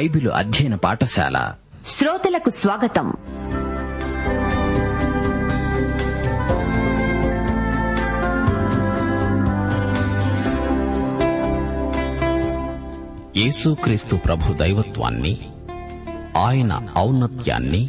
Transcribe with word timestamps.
Bible 0.00 0.30
అధ్యయన 0.30 0.74
పాఠశాల. 0.74 1.54
శ్రోతలకు 1.86 2.50
స్వాగతం. 2.50 3.12
యేసుక్రీస్తు 13.36 14.16
ప్రభు 14.16 14.52
దైవత్వాన్ని 14.52 15.38
ఆయన 16.36 16.82
ఔన్నత్యాన్ని 16.98 17.88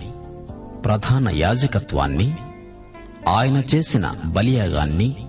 ప్రధాన 0.85 1.29
యాజకత్వాన్ని 1.31 2.37
ఆయన 3.27 3.57
చేసిన 3.75 4.15
బలియాగాన్ని 4.25 5.27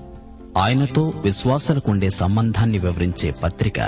ఆయనతో 0.59 1.03
విశ్వాసాలకుండే 1.03 2.11
సంబంధాన్ని 2.11 2.79
వివరించే 2.79 3.33
పత్రిక 3.43 3.81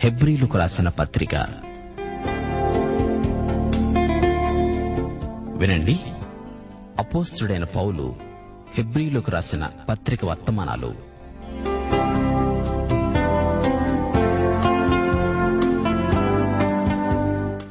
హెబ్రీలకు 0.00 0.58
రాసిన 0.58 0.88
పత్రిక. 0.88 1.67
వినండి. 5.58 6.00
అపోస్తుడైన 6.98 7.64
పౌలు 7.64 8.16
హెబ్రిలోకి 8.74 9.30
రాసిన 9.30 9.70
పత్రిక 9.88 10.24
వర్తమానాలు. 10.24 10.94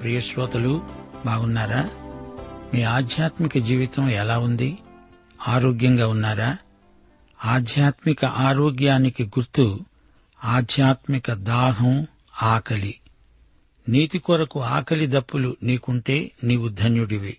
ప్రియ 0.01 0.21
శ్రోతలు 0.21 0.81
బాగున్నారా? 1.25 1.89
మీ 2.73 2.83
ఆధ్యాత్మిక 2.83 3.57
జీవితం 3.57 4.09
ఎలా 4.09 4.39
ఉంది? 4.39 4.77
ఆరోగ్యంగా 5.47 6.07
ఉన్నారా? 6.07 6.57
ఆధ్యాత్మిక 7.45 8.25
ఆరోగ్యానికి 8.25 9.23
గుర్తు 9.23 9.79
ఆధ్యాత్మిక 10.43 11.33
దాహం 11.33 12.07
ఆకలి. 12.43 12.99
నీతి 13.89 14.19
కొరకు 14.19 14.59
ఆకలి 14.59 15.07
దప్పులు 15.07 15.55
నీకుంటే 15.63 16.31
నీవు 16.43 16.67
ధన్యుడివి. 16.67 17.37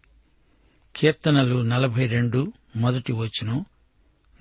కీర్తనలు 0.98 1.62
నలభై 1.62 2.06
రెండు 2.06 2.52
మొదటి 2.76 3.12
వచనం. 3.12 3.64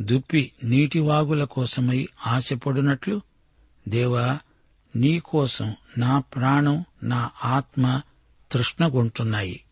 దుప్పి 0.02 0.52
నీటివాగుల 0.64 1.44
కోసమై 1.44 2.08
ఆశపడునట్లు 2.28 3.22
దేవా 3.88 4.40
నీ 4.96 5.20
కోసం 5.20 5.76
నా 5.98 6.20
ప్రాణం 6.20 6.86
నా 7.04 7.32
ఆత్మ 7.44 8.02
తృష్ణగొంటున్నాయి. 8.52 9.64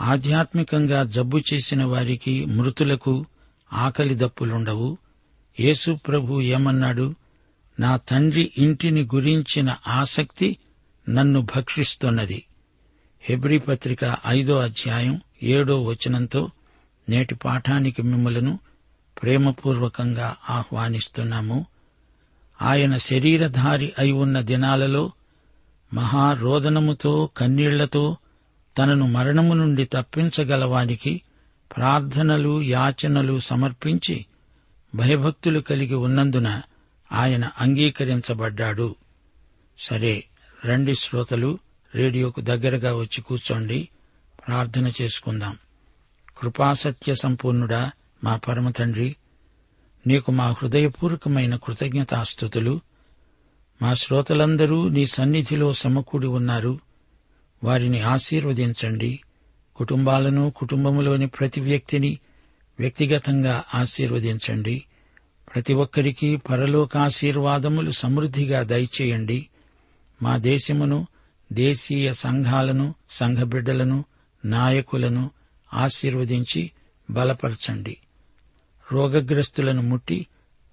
ఆధ్యాత్మికంగా 0.00 1.04
జబ్బు 1.04 1.40
చేసిన 1.54 1.84
వారికి 1.84 2.44
మృతులకు 2.44 3.26
ఆకలి 3.72 4.14
దప్పులుండవు. 4.14 4.98
యేసు 5.60 5.92
ప్రభు 5.92 6.40
ఏమన్నాడు? 6.40 7.14
నా 7.80 7.96
తండ్రి 7.96 8.52
ఇంటిని 8.58 9.02
గురించిన 9.02 9.76
ఆసక్తి 9.86 10.56
నన్ను 11.08 11.40
భక్షిస్తున్నది. 11.56 12.44
హెబ్రీ 13.20 13.58
పత్రిక 13.58 14.16
ఐదో 14.26 14.58
అధ్యాయం 14.58 15.20
ఏడో 15.42 15.82
వచనంతో 15.82 16.50
నేటి 17.08 17.34
పాఠానికి 17.34 18.02
మిమ్మలను 18.02 18.58
ప్రేమపూర్వకంగా 19.22 20.36
ఆహ్వానిస్తున్నాము. 20.50 21.66
ఆయన 22.62 22.96
శరీరధారి 22.96 23.92
అయి 23.98 24.12
ఉన్న 24.12 24.40
దినాలలో 24.40 25.12
మహారోదనముతో 25.94 27.30
కన్నీళ్ళతో 27.36 28.16
తనను 28.78 29.06
మరణము 29.06 29.54
నుండి 29.54 29.84
తప్పించగలవానికి 29.84 31.22
ప్రార్థనలు 31.76 32.62
యాచనలు 32.62 33.38
సమర్పించి 33.38 34.26
భయభక్తులు 34.94 35.60
కలిగి 35.60 35.94
ఉన్నందున 35.94 36.62
ఆయన 37.12 37.50
అంగీకరించబడ్డాడు. 37.60 38.94
సరే 39.78 40.24
రండి 40.64 40.94
శ్రోతలు 40.94 41.58
రేడియోకు 41.94 42.40
దగ్గరగా 42.40 42.94
వచ్చి 42.94 43.20
కూర్చోండి. 43.20 43.88
ప్రార్థన 44.48 44.92
చేసుకుందాం. 45.02 45.58
కృపాసత్య 46.38 47.14
సంపూర్ణుడా 47.14 47.90
మా 48.24 48.36
పరమ 48.36 48.70
తండ్రి 48.70 49.16
నీకు 50.06 50.32
మా 50.32 50.50
హృదయపూర్వకమైన 50.50 51.56
కృతజ్ఞతాస్థుతులు 51.56 52.80
మా 53.82 53.94
శ్రోతలందరూ 53.94 54.88
నీ 54.88 55.06
సన్నిధిలో 55.06 55.72
సమకూడి 55.72 56.26
ఉన్నారు. 56.26 56.80
వారిని 57.64 58.00
ఆశీర్వదించండి. 58.00 59.20
కుటుంబాలను 59.76 60.50
కుటుంబంలోని 60.56 61.26
ప్రతి 61.26 61.60
వ్యక్తిని 61.60 62.18
వ్యక్తిగతంగా 62.78 63.64
ఆశీర్వదించండి. 63.74 64.84
ప్రతి 65.54 65.74
ఒక్కరికి 65.74 66.36
పరలోకాశీర్వాదములు 66.36 67.90
సమృద్దిగా 67.90 68.62
దయచేయండి. 68.62 69.48
మా 70.22 70.36
దేశమును 70.36 71.06
దేశీయ 71.52 72.12
సంఘాలను 72.12 72.94
సంఘబిడ్డలను 73.10 74.04
నాయకులను 74.44 75.30
ఆశీర్వదించి 75.74 76.70
బలపరచండి. 77.10 77.96
రోగగ్రస్తులను 78.92 79.82
ముట్టి 79.82 80.26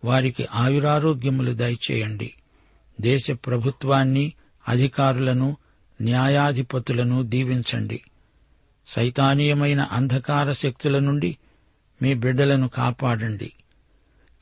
వారికి 0.06 0.48
ఆయురారోగ్యములు 0.54 1.52
దయచేయండి. 1.54 2.34
దేశ 3.02 3.32
ప్రభుత్వాన్ని 3.32 4.34
అధికారులను 4.68 5.58
న్యాయాధిపతులను 6.02 7.24
దీవించండి. 7.24 8.02
సైతానీయమైన 8.88 9.82
అంధకార 9.82 10.52
శక్తుల 10.52 11.00
నుండి 11.00 11.38
మీ 12.02 12.14
బిడ్డలను 12.14 12.68
కాపాడండి. 12.68 13.54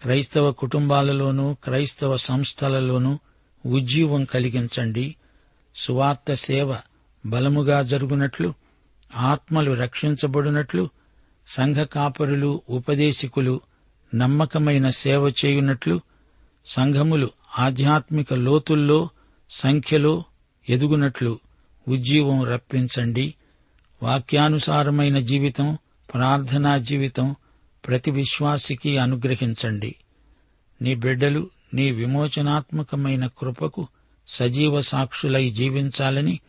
క్రైస్తవ 0.02 0.52
కుటుంబాలలోనూ 0.52 1.54
క్రైస్తవ 1.54 2.18
సంస్థలలోనూ 2.18 3.20
ఉజ్జీవం 3.66 4.26
కలిగించండి. 4.26 5.16
సువార్త 5.76 6.34
సేవ 6.34 6.76
బలముగా 7.26 7.82
జరుగునట్లు 7.82 8.54
ఆత్మలు 9.16 9.72
రక్షించబడినట్లు 9.72 10.90
సంఘ 11.48 11.76
కాపరులు 11.76 12.62
ఉపదేశికులు 12.70 13.62
నమ్మకమైన 14.16 14.90
సేవ 14.90 15.30
చేయునట్లు 15.30 16.02
సంఘములు 16.66 17.30
ఆధ్యాత్మిక 17.60 18.34
లోతుల్లో 18.34 19.10
సంఖ్యలో 19.50 20.24
ఎదుగునట్లు 20.70 21.40
ఉజ్జీవం 21.88 22.44
రప్పించండి. 22.44 23.34
వాక్యానుసారమైన 24.04 25.20
జీవితం 25.20 25.78
ప్రార్థనా 26.14 26.78
జీవితం 26.78 27.36
ప్రతి 27.88 28.12
విశ్వాసికి 28.12 28.98
అనుగ్రహించండి. 28.98 29.96
నీ 30.82 30.96
బిడ్డలు 30.96 31.50
నీ 31.74 31.92
విమోచనాత్మకమైన 31.92 33.28
కృపకు 33.28 33.88
సజీవ 34.28 34.82
సాక్షులై 34.82 35.50
జీవించాలని 35.50 36.40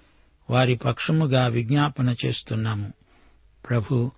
వారి 0.50 0.76
పక్షముగా 0.76 1.46
విజ్ఞాపన 1.46 2.16
చేస్తున్నాము. 2.24 2.92
ప్రభు 3.68 4.10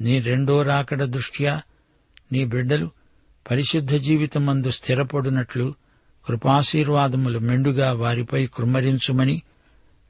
నీ 0.00 0.20
రెండో 0.20 0.62
రాకడ 0.62 1.04
దృష్ట్యా 1.04 1.62
నీ 2.32 2.44
బిడ్డలు 2.44 2.90
పరిశుద్ధ 3.50 3.94
జీవితమందు 3.94 4.70
స్థిరపడునట్లు 4.70 5.74
కృపాశీర్వాదములు 6.26 7.38
మెండుగా 7.38 7.92
వారిపై 7.92 8.46
కృమ్మరించుమని 8.46 9.42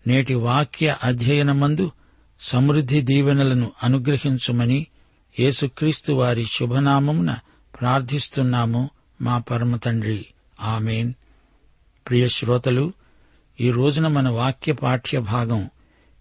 నేటి 0.07 0.35
వాక్య 0.35 0.97
అధ్యయనమందు 1.05 1.91
సమృద్ధి 2.41 3.03
దీవెనలను 3.03 3.73
అనుగ్రహించుమని 3.83 4.87
యేసుక్రీస్తు 5.41 6.13
వారి 6.13 6.45
శుభనామమున 6.45 7.37
ప్రార్థిస్తున్నాము 7.81 8.91
మా 9.21 9.39
పరమ 9.39 9.77
తండ్రి. 9.77 10.27
ఆమెన్. 10.61 11.15
ప్రియ 12.09 12.29
శ్రోతలు 12.29 12.93
ఈ 13.61 13.71
రోజున 13.71 14.09
మన 14.09 14.29
వాక్య 14.29 14.73
పాఠ్య 14.73 15.21
భాగం 15.21 15.71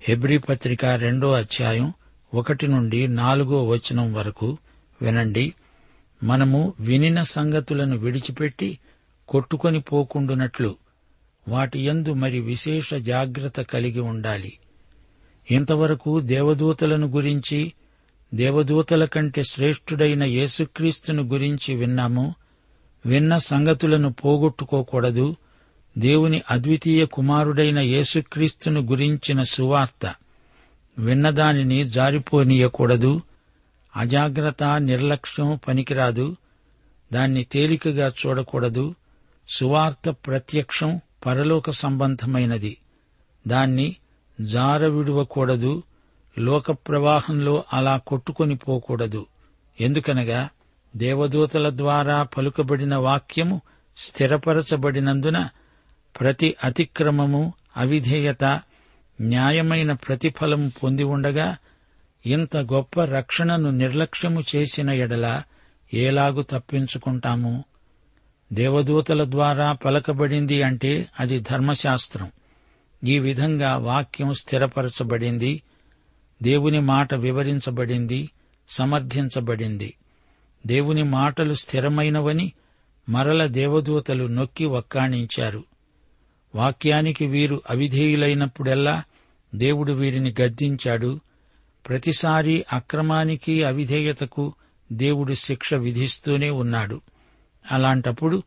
హెబ్రీ 0.01 0.38
పత్రిక 0.38 0.86
రెండో 0.86 1.31
అధ్యాయం 1.31 1.94
ఒకటి 2.33 2.68
నుండి 2.68 3.07
నాలుగో 3.07 3.68
వచనం 3.68 4.13
వరకు 4.13 4.57
వినండి. 5.01 5.54
మనము 6.24 6.74
వినిన 6.80 7.24
సంగతులను 7.24 7.98
విడిచిపెట్టి 7.98 8.80
కొట్టుకొని 9.28 9.81
పోకుండునట్లు 9.81 10.75
వాటి 11.48 11.86
యందు 11.86 12.13
మరి 12.13 12.39
విశేష 12.39 12.94
జాగ్రత్త 12.94 13.62
కలిగి 13.62 14.00
ఉండాలి. 14.00 14.57
ఇంతవరకు 15.51 16.19
దేవదూతలను 16.19 17.07
గురించి 17.07 17.74
దేవదూతల 18.34 19.06
కంటే 19.06 19.44
శ్రేష్ఠుడైన 19.44 20.24
యేసుక్రీస్తును 20.24 21.24
గురించి 21.24 21.75
విన్నాము. 21.75 22.36
విన్న 23.06 23.38
సంగతులను 23.38 24.13
పోగొట్టుకోకూడదు. 24.13 25.36
దేవుని 25.98 26.42
అద్వితీయ 26.52 27.06
కుమారుడైన 27.06 27.80
యేసుక్రీస్తును 27.80 28.82
గురించిన 28.82 29.44
సువార్త 29.44 30.16
విన్నదానిని 31.00 31.90
జారిపోనీయకూడదు 31.90 33.22
అజాగ్రత్త 33.96 34.64
నిర్లక్ష్యం 34.64 35.60
పనికిరాదు 35.68 36.36
దాన్ని 37.14 37.44
తేలికగా 37.44 38.12
చూడకూడదు 38.26 38.96
సువార్త 39.56 40.10
ప్రత్యక్షం 40.10 41.02
పరలోక 41.26 41.70
సంబంధమైనది. 41.70 42.78
దాన్ని 43.48 43.96
జారవిడువకూడదు 44.42 45.84
లోక 46.40 46.72
ప్రవాహంలో 46.72 47.64
అలా 47.74 47.98
కొట్టుకొని 47.98 48.56
పోకూడదు. 48.56 49.26
ఎందుకనగా 49.82 50.50
దేవదూతల 50.96 51.70
ద్వారా 51.70 52.24
పలుకబడిన 52.24 52.96
వాక్యము 52.96 53.62
స్థిరపరచబడినందున 53.98 55.50
ప్రతి 56.19 56.56
అతిక్రమము 56.63 57.54
అవిధేయత 57.78 58.62
న్యాయమైన 59.22 59.94
ప్రతిఫలం 59.94 60.72
పొంది 60.84 61.04
ఉండగా 61.04 61.58
ఇంత 62.25 62.58
గొప్ప 62.58 63.02
రక్షణను 63.04 63.69
నిర్లక్ష్యము 63.69 64.44
చేసిన 64.56 64.90
ఎడల 64.90 65.44
ఏలాగు 65.94 66.42
తప్పించుకుంటాము? 66.42 67.63
దేవదూతల 68.54 69.31
ద్వారా 69.31 69.72
పలకబడింది 69.72 70.62
అంటే 70.62 71.08
అది 71.19 71.40
ధర్మశాస్త్రం. 71.40 72.31
ఈ 73.04 73.19
విధంగా 73.19 73.78
వాక్యం 73.78 74.34
స్థిరపరచబడింది 74.34 75.62
దేవుని 76.44 76.80
మాట 76.80 77.13
వివరించబడింది 77.13 78.30
సమర్థించబడింది. 78.69 79.94
దేవుని 80.66 81.04
మాటలు 81.04 81.54
స్థిరమైనవని 81.54 82.52
మరల 83.10 83.46
దేవదూతలు 83.46 84.28
నొక్కి 84.28 84.66
వక్కాణించారు. 84.66 85.71
వాక్యానికి 86.56 87.27
వీరు 87.27 87.62
అవిధేయులైనప్పుడెల్లా 87.69 89.03
దేవుడు 89.56 89.94
వీరిని 89.94 90.36
గద్దించాడు. 90.42 91.19
ప్రతిసారి 91.89 92.65
అక్రమానికి 92.74 93.63
అవిధేయతకు 93.63 94.53
దేవుడు 94.92 95.33
శిక్ష 95.33 95.74
విధిస్తూనే 95.74 96.50
ఉన్నాడు. 96.50 97.01
అలాంటప్పుడు 97.71 98.44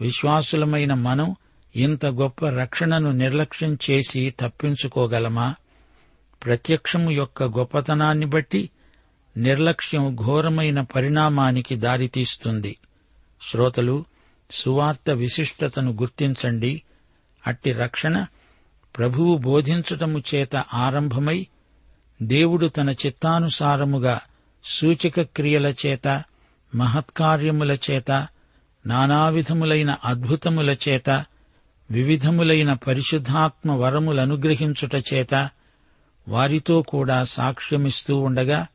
విశ్వాసులమైన 0.00 0.94
మనం 0.94 1.36
ఇంత 1.76 2.06
గొప్ప 2.06 2.46
రక్షణను 2.48 3.12
నిర్లక్ష్యం 3.12 3.78
చేసి 3.90 4.34
తప్పించుకోగలమా? 4.40 5.54
ప్రత్యక్షము 6.44 7.10
యొక్క 7.10 7.42
గొప్పతనాన్ని 7.42 8.26
బట్టి 8.26 8.70
నిర్లక్ష్యం 9.36 10.16
ఘోరమైన 10.16 10.80
పరిణామానికి 10.80 11.76
దారితీస్తుంది. 11.76 12.76
శ్రోతలు 13.50 14.04
సువార్త 14.50 15.10
విశిష్టతను 15.10 15.92
గుర్తించండి. 15.92 16.82
అట్టి 17.46 17.72
రక్షణ 17.72 18.26
ప్రభువు 18.98 19.36
బోధించటము 19.36 20.22
చేత 20.34 20.56
ఆరంభమై 20.56 21.46
దేవుడు 22.22 22.66
తన 22.66 22.90
చిత్తానుసారముగా 22.90 24.20
సూచక 24.64 25.20
క్రియల 25.20 25.74
చేత 25.86 26.22
మహత్కార్యముల 26.74 27.78
చేత 27.90 28.28
నానావిధములైన 28.86 29.96
అద్భుతముల 30.04 30.76
చేత 30.88 31.24
వివిధములైన 31.90 32.72
పరిశుద్ధాత్మ 32.72 33.72
వరములనుగ్రహించుట 33.72 34.94
చేత 35.14 35.50
వారితో 36.28 36.82
కూడా 36.82 37.24
సాక్ష్యమిస్తూ 37.24 38.16
ఉండగా 38.16 38.66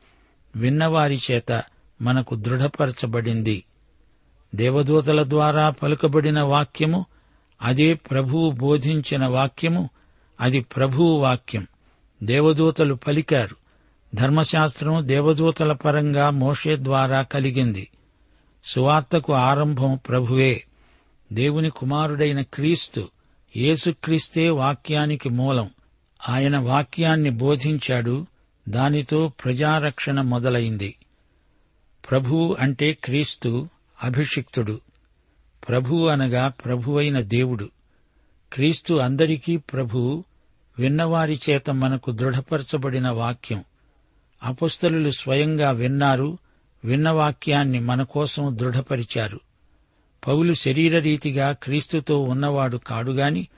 విన్నవారి 0.56 1.20
చేత 1.30 1.62
మనకు 2.02 2.34
దృఢపరచబడింది. 2.34 3.64
దేవదూతల 4.54 5.22
ద్వారా 5.22 5.70
పలుకబడిన 5.70 6.40
వాక్యము 6.40 7.06
అదే 7.62 7.94
ప్రభువు 7.94 8.50
బోధించిన 8.50 9.26
వాక్యము 9.26 9.90
అది 10.40 10.60
ప్రభువు 10.60 11.18
వాక్యం. 11.18 11.66
దేవదూతలు 12.22 12.94
పలికారు. 12.94 13.56
ధర్మశాస్త్రం 14.14 15.08
దేవదూతల 15.08 15.72
పరంగా 15.72 16.30
మోషే 16.30 16.76
ద్వారా 16.76 17.22
కలిగింది. 17.22 17.88
సువార్తకు 18.64 19.32
ఆరంభం 19.32 20.00
ప్రభువే. 20.08 20.64
దేవుని 21.32 21.70
కుమారుడైన 21.70 22.40
క్రీస్తు 22.40 23.08
యేసుక్రీస్తే 23.56 24.50
వాక్యానికి 24.50 25.28
మూలం. 25.28 25.70
ఆయన 26.28 26.58
వాక్యాన్ని 26.58 27.30
బోధించాడు 27.30 28.26
దానితో 28.68 29.28
ప్రజారక్షణ 29.28 30.20
మొదలైంది. 30.20 30.94
ప్రభువు 32.10 32.56
అంటే 32.60 32.92
క్రీస్తు 32.92 33.68
అభిషిక్తుడు. 34.02 34.80
ప్రభువు 35.68 36.08
అనగా 36.08 36.48
ప్రభువైన 36.48 37.20
దేవుడు. 37.20 37.68
క్రీస్తు 38.52 38.94
అందరికీ 38.94 39.56
ప్రభువు 39.56 40.24
విన్నవారి 40.78 41.40
చేత 41.50 41.70
మనకు 41.70 42.10
దృఢపరచబడిన 42.10 43.08
వాక్యం. 43.08 43.64
అపుస్తలు 44.42 45.10
స్వయంగా 45.10 45.70
విన్నారు 45.70 46.38
విన్న 46.84 47.10
వాక్యాన్ని 47.10 47.80
మన 47.80 48.02
కోసం 48.02 48.58
దృఢపరిచారు. 48.58 49.40
పౌలు 50.26 50.52
శరీరరీతిగా 50.52 51.52
క్రీస్తుతో 51.62 52.22
ఉన్నవాడు 52.22 52.76
కాడుగాని 52.76 53.48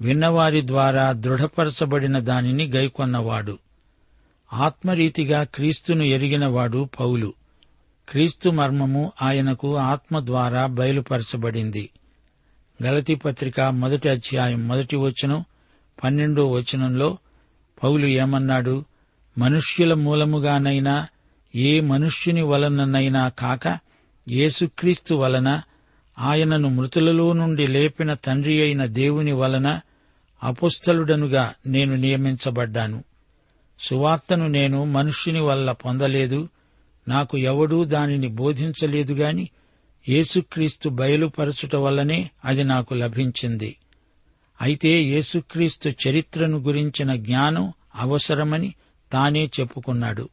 విన్నవారి 0.00 0.66
ద్వారా 0.66 1.12
దృఢపరచబడిన 1.12 2.18
దానిని 2.18 2.66
గైకొన్నవాడు. 2.66 3.58
ఆత్మరీతిగా 4.52 5.42
క్రీస్తును 5.42 6.02
ఎరిగినవాడు 6.02 6.88
పౌలు. 7.00 7.34
క్రీస్తు 8.08 8.50
మర్మము 8.50 9.12
ఆయనకు 9.22 9.76
ఆత్మ 9.76 10.26
ద్వారా 10.26 10.66
బయలుపరచబడింది. 10.66 11.90
గలతి 12.84 13.14
పత్రిక 13.14 13.60
మొదటి 13.60 14.08
అధ్యాయం 14.08 14.68
మొదటి 14.68 14.96
వచనం 14.96 15.44
పన్నెండో 16.04 16.50
వచనంలో 16.50 17.18
పౌలు 17.84 18.06
ఏమన్నాడు? 18.06 18.84
మనుష్యుల 19.38 19.94
మూలముగానైనా 19.94 21.08
ఏ 21.54 21.80
మనుష్యుని 21.80 22.42
వలననైనా 22.42 23.28
కాక 23.28 23.78
యేసుక్రీస్తు 24.28 25.14
వలన 25.14 25.62
ఆయనను 26.18 26.68
మృతులలో 26.68 27.32
నుండి 27.32 27.66
లేపిన 27.66 28.14
తండ్రి 28.14 28.62
అయిన 28.62 28.86
దేవుని 28.86 29.32
వలన 29.32 29.80
అపుస్తలుడనుగా 30.42 31.54
నేను 31.66 31.96
నియమించబడ్డాను. 31.96 33.04
సువార్తను 33.80 34.46
నేను 34.46 34.84
మనుష్యుని 34.84 35.40
వల్ల 35.40 35.72
పొందలేదు. 35.72 36.48
నాకు 37.08 37.38
ఎవడూ 37.38 37.84
దానిని 37.84 38.28
బోధించలేదుగాని 38.28 39.48
యేసుక్రీస్తు 40.08 40.88
బయలుపరచుట 40.88 41.76
వల్లనే 41.76 42.30
అది 42.44 42.64
నాకు 42.64 42.94
లభించింది. 42.94 43.76
అయితే 44.62 45.02
యేసుక్రీస్తు 45.02 45.88
చరిత్రను 45.88 46.58
గురించిన 46.58 47.16
జ్ఞానం 47.16 47.72
అవసరమని 47.94 48.74
తానే 49.12 49.44
చెప్పుకున్నాడు. 49.44 50.28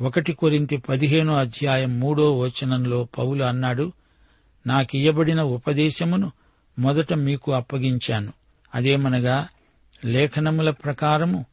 ఒకటి 0.00 0.32
కొరింతి 0.32 0.76
పదిహేనో 0.76 1.34
అధ్యాయం 1.34 2.00
మూడో 2.00 2.38
వచనంలో 2.38 3.04
పౌలు 3.18 3.44
అన్నాడు 3.44 3.92
నాకియ్యబడిన 4.66 5.42
ఉపదేశమును 5.42 6.32
మొదట 6.78 7.12
మీకు 7.12 7.52
అప్పగించాను. 7.52 8.32
అదేమనగా 8.74 9.48
లేఖనముల 10.04 10.70
ప్రకారము 10.70 11.46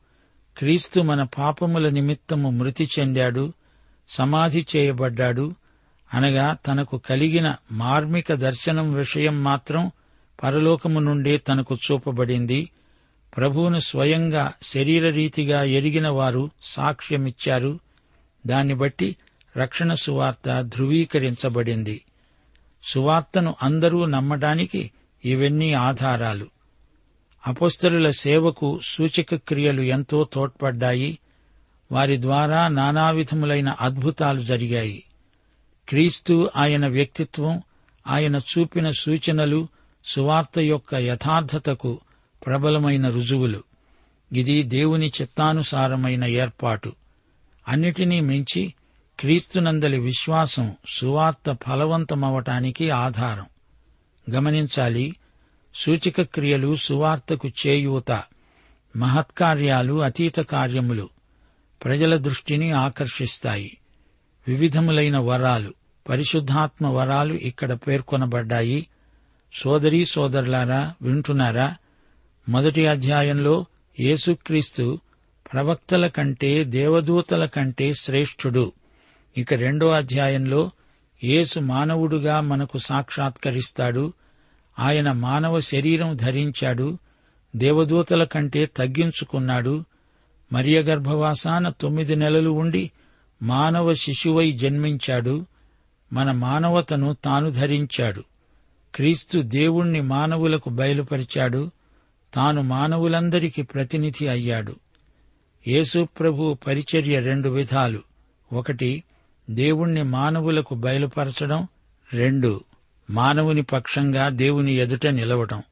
క్రీస్తు 0.58 1.01
మన 1.01 1.24
పాపముల 1.24 1.89
నిమిత్తము 1.89 2.50
మృతి 2.50 2.89
చెందాడు 3.00 3.53
సమాధి 4.10 4.65
చేయబడ్డాడు. 4.75 5.53
అనగా 6.13 6.57
తనకు 6.67 6.98
కలిగిన 6.98 7.55
మార్మిక 7.72 8.33
దర్శనం 8.33 8.93
విషయం 8.93 9.43
మాత్రం 9.43 9.91
పరలోకము 10.43 11.00
నుండే 11.00 11.38
తనకు 11.38 11.75
చూపబడింది. 11.75 12.69
ప్రభువును 13.38 13.79
స్వయంగా 13.79 14.53
శరీరరీతిగా 14.63 15.63
ఎరిగిన 15.63 16.07
వారు 16.07 16.50
సాక్ష్యమిచ్చారు. 16.63 17.79
దాన్ని 18.48 18.74
బట్టి 18.74 19.15
రక్షణ 19.57 19.93
సువార్త 19.93 20.62
ధృవీకరించబడింది. 20.62 22.01
సువార్తను 22.83 23.55
అందరూ 23.63 24.05
నమ్మడానికి 24.05 24.91
ఇవన్నీ 25.25 25.74
ఆధారాలు. 25.74 26.48
అపస్తరుల 27.48 28.10
సేవకు 28.10 28.79
సూచక 28.83 29.36
క్రియలు 29.36 29.81
ఎంతో 29.81 30.29
తోడ్పడ్డాయి. 30.33 31.19
వారి 31.92 32.22
ద్వారా 32.22 32.68
నానావిధములైన 32.68 33.70
అద్భుతాలు 33.70 34.42
జరిగాయి. 34.42 35.04
క్రీస్తు 35.90 36.50
ఆయన 36.56 36.88
వ్యక్తిత్వం 36.88 37.62
ఆయన 38.08 38.36
చూపిన 38.36 38.92
సూచనలు 38.92 39.68
సువార్త 40.06 40.60
యొక్క 40.60 40.96
యథార్థతకు 40.96 42.00
ప్రబలమైన 42.46 43.10
రుజువులు. 43.10 43.63
ఇది 44.34 44.63
దేవుని 44.63 45.08
చిత్తానుసారమైన 45.22 46.25
ఏర్పాటు. 46.25 46.94
అన్నిటినీ 47.68 48.20
మించి 48.20 48.74
క్రీస్తునందలి 49.20 50.00
విశ్వాసం 50.00 50.75
సువార్త 50.88 51.58
ఫలవంతమవటానికి 51.68 52.90
ఆధారం. 52.90 53.46
గమనించాలి 54.36 55.16
సూచక 55.75 56.22
క్రియలు 56.22 56.75
సువార్తకు 56.75 57.48
చేయూత 57.48 58.24
మహత్కార్యాలు 58.98 60.02
అతీత 60.02 60.36
కార్యములు. 60.36 61.10
ప్రజల 61.84 62.18
దృష్టిని 62.18 62.72
ఆకర్షిస్తాయి. 62.72 63.78
వివిధములైన 64.48 65.18
వరాలు 65.18 65.74
పరిశుద్ధాత్మ 66.10 66.88
వరాలు 66.88 67.34
ఇక్కడ 67.34 67.74
పేర్కొనబడ్డాయి. 67.74 68.88
సోదరీ 69.54 70.06
సోదరులారా 70.06 70.94
వింటున్నారా? 71.02 71.75
మొదటి 72.50 72.88
అధ్యాయంలో 72.88 73.66
యేసుక్రీస్తు 74.00 75.00
ప్రవక్తల 75.54 76.08
కంటే 76.08 76.63
దేవదూతల 76.63 77.46
కంటే 77.46 77.94
శ్రేష్ఠుడు. 77.94 78.72
ఇక 79.38 79.54
రెండో 79.54 79.90
అధ్యాయంలో 79.90 80.72
యేసు 81.24 81.60
మానవుడుగా 81.60 82.40
మనకు 82.42 82.78
సాక్షాత్కరిస్తాడు. 82.78 84.13
ఆయన 84.80 85.12
మానవ 85.12 85.60
శరీరం 85.60 86.16
ధరించాడు. 86.16 86.98
దేవదూతల 87.56 88.24
కంటే 88.24 88.66
తగ్గించుకున్నాడు. 88.66 89.84
మరియ 90.53 90.81
గర్భవాసాన 90.81 91.69
తొమ్మిది 91.69 92.15
నెలలు 92.15 92.50
ఉండి 92.50 92.91
మానవ 93.41 93.93
శిశువై 93.93 94.51
జన్మించాడు. 94.51 95.45
మన 96.13 96.31
మానవతను 96.31 97.17
తాను 97.25 97.50
ధరించాడు. 97.50 98.24
క్రీస్తు 98.95 99.39
దేవుణ్ణి 99.39 100.01
మానవులకు 100.01 100.69
బయలుపరిచాడు. 100.69 101.72
తాను 102.33 102.62
మానవులందరికీ 102.62 103.62
ప్రతినిధి 103.62 104.27
అయ్యాడు. 104.27 104.75
యేసుప్రభు 105.67 106.57
పరిచర్య 106.67 107.19
రెండు 107.19 107.50
విధాలు. 107.50 108.01
ఒకటి 108.53 109.03
దేవుణ్ణి 109.50 110.03
మానవులకు 110.03 110.75
బయలుపరచడం. 110.75 111.67
రెండు 112.13 112.62
మానవుని 113.10 113.62
పక్షంగా 113.62 114.29
దేవుని 114.29 114.74
ఎదుట 114.74 115.07
నిలవటం. 115.07 115.63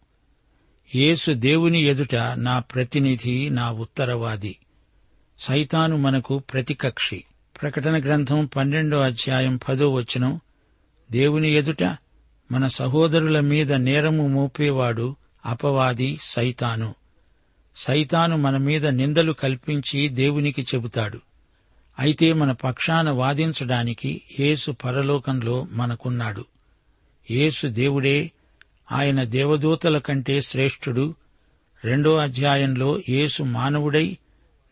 యేసు 0.95 1.31
దేవుని 1.31 1.81
ఎదుట 1.81 2.15
నా 2.15 2.59
ప్రతినిధి 2.59 3.49
నా 3.49 3.71
ఉత్తరవాది. 3.71 4.57
సైతాను 5.41 5.97
మనకు 5.97 6.39
ప్రతికక్షి. 6.39 7.23
ప్రకటన 7.61 8.01
గ్రంథం 8.01 8.45
పన్నెండో 8.45 8.99
అధ్యాయం 8.99 9.59
పదో 9.69 9.93
వచనం. 9.93 10.39
దేవుని 11.11 11.51
ఎదుట 11.51 11.83
మన 12.51 12.67
సహోదరుల 12.67 13.39
మీద 13.39 13.73
నేరము 13.73 14.27
మోపేవాడు 14.27 15.15
అపవాది 15.45 16.19
సైతాను. 16.21 16.95
సైతాను 17.75 18.37
మన 18.37 18.57
మీద 18.57 18.87
నిందలు 18.87 19.33
కల్పించి 19.33 20.09
దేవునికి 20.09 20.61
చెబుతాడు. 20.61 21.21
అయితే 21.99 22.33
మన 22.33 22.51
పక్షాన 22.51 23.09
వాదించడానికి 23.09 24.21
యేసు 24.39 24.71
పరలోకంలో 24.71 25.67
మనకున్నాడు. 25.71 26.45
యేసు 27.31 27.67
దేవుడే 27.67 28.31
ఆయన 28.91 29.23
దేవదూతల 29.23 29.97
కంటే 29.97 30.41
శ్రేష్ఠుడు. 30.41 31.15
రెండో 31.85 32.17
అధ్యాయంలో 32.17 33.01
యేసు 33.09 33.43
మానవుడై 33.43 34.17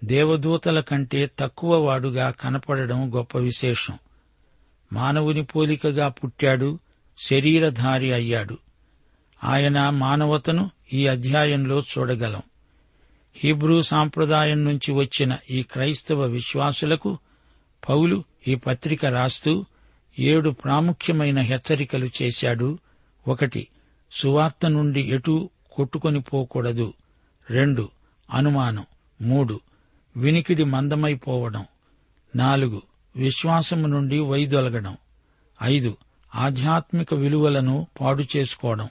దేవదూతల 0.03 0.79
కంటే 0.79 1.31
తక్కువ 1.39 1.77
వాడుగా 1.77 2.31
కనపడడం 2.31 3.15
గొప్ప 3.15 3.37
విశేషం. 3.37 3.97
మానవుని 4.93 5.43
పోలికగా 5.43 6.07
పుట్టాడు 6.07 6.79
శరీరధారి 7.17 8.13
అయ్యాడు. 8.13 8.57
ఆయన 9.43 9.89
మానవతను 9.89 10.71
ఈ 10.93 11.07
అధ్యాయంలో 11.07 11.79
చూడగలం. 11.79 12.41
హీబ్రూ 13.35 13.81
సాంప్రదాయం 13.81 14.65
నుంచి 14.65 14.91
వచ్చిన 14.91 15.37
ఈ 15.51 15.63
క్రైస్తవ 15.63 16.21
విశ్వాసులకు 16.21 17.17
పౌలు 17.89 18.23
ఈ 18.47 18.55
పత్రిక 18.55 19.05
రాస్తూ 19.05 19.65
ఏడు 20.19 20.49
ప్రాముఖ్యమైన 20.49 21.39
హెచ్చరికలు 21.39 22.09
చేశాడు. 22.21 22.77
ఒకటి 23.27 23.67
సువార్త 24.11 24.65
నుండి 24.65 25.01
ఎటూ 25.01 25.49
కొట్టుకొని 25.71 26.21
పోకూడదు. 26.21 26.93
రెండు 27.49 27.89
అనుమానం. 28.33 28.85
మూడు 29.21 29.59
వినికిడి 30.17 30.63
మందమైపోవడం. 30.63 31.65
నాలుగు 32.35 32.81
విశ్వాసము 33.15 33.87
నుండి 33.87 34.19
వైదొలగడం. 34.19 34.97
ఐదు 35.63 35.97
ఆధ్యాత్మిక 36.35 37.13
విలువలను 37.13 37.87
పాడు 38.01 38.23
చేసుకోవడం. 38.37 38.89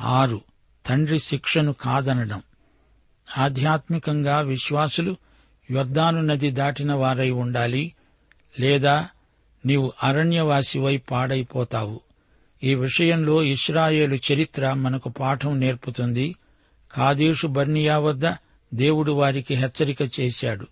ఆరు 0.00 0.40
తండ్రి 0.86 1.18
శిక్షను 1.18 1.72
కాదనడం. 1.72 2.42
ఆధ్యాత్మికంగా 3.38 4.40
విశ్వాసులు 4.40 5.16
యొద్దాను 5.70 6.20
నది 6.20 6.50
దాటిన 6.50 6.92
వారై 6.92 7.30
ఉండాలి 7.30 7.94
లేదా 8.60 9.08
నీవు 9.66 9.92
అరణ్యవాసివై 10.02 10.96
పాడైపోతావు. 10.96 12.00
ఈ 12.64 12.74
విషయంలో 12.74 13.42
ఇస్రాయేలు 13.42 14.18
చరిత్ర 14.32 14.72
మనకు 14.72 15.08
పాఠం 15.08 15.60
నేర్పుతుంది. 15.60 16.34
కాదీషు 16.92 17.46
బర్నియా 17.46 17.98
వద్ద 17.98 18.26
దేవుడు 18.74 19.12
వారికి 19.12 19.54
హెచ్చరిక 19.54 20.20
చేశాడు. 20.20 20.66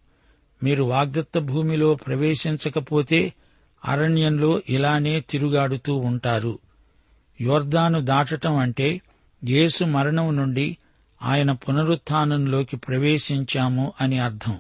మీరు 0.63 0.85
వాగ్దత్త 0.85 1.39
భూమిలో 1.39 1.95
ప్రవేశించకపోతే 1.95 3.33
అరణ్యంలో 3.85 4.63
ఇలానే 4.69 5.21
తిరుగాడుతూ 5.21 5.97
ఉంటారు. 5.97 6.59
యోర్దాను 7.41 8.01
దాటటం 8.01 8.57
అంటే 8.57 9.01
యేసు 9.45 9.85
మరణం 9.85 10.37
నుండి 10.37 10.77
ఆయన 11.23 11.53
పునరుత్నంలోకి 11.53 12.77
ప్రవేశించాము 12.77 13.93
అని 14.01 14.19
అర్థం. 14.19 14.59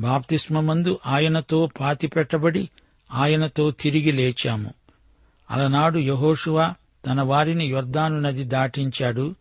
బాప్తిస్మమందు 0.00 0.98
ఆయనతో 1.06 1.68
పాతిపెట్టబడి 1.80 2.68
ఆయనతో 3.12 3.70
తిరిగి 3.70 4.12
లేచాము. 4.12 4.74
అలనాడు 5.50 5.98
యహోషువా 5.98 6.74
తన 7.06 7.22
వారిని 7.22 7.66
యొర్దాను 7.66 8.20
నది 8.20 8.44
దాటించాడు. 8.44 9.34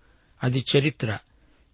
అది 0.44 0.66
చరిత్ర. 0.78 1.18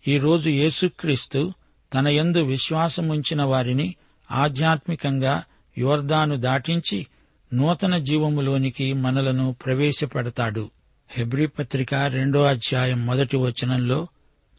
ఈరోజు 0.07 0.49
యేసుక్రీస్తు 0.49 1.53
తన 1.93 2.07
యందు 2.07 2.43
విశ్వాసముంచిన 2.43 3.43
వారిని 3.43 3.95
ఆధ్యాత్మికంగా 4.31 5.43
యోర్దాను 5.77 6.35
దాటించి 6.35 7.07
నూతన 7.53 7.97
జీవములోనికి 7.97 8.93
మనలను 8.93 9.55
ప్రవేశపెడతాడు. 9.65 10.71
హెబ్రి 11.09 11.47
పత్రిక 11.47 11.93
రెండో 11.93 12.43
అధ్యాయం 12.43 13.05
మొదటి 13.05 13.37
వచనంలో 13.37 14.07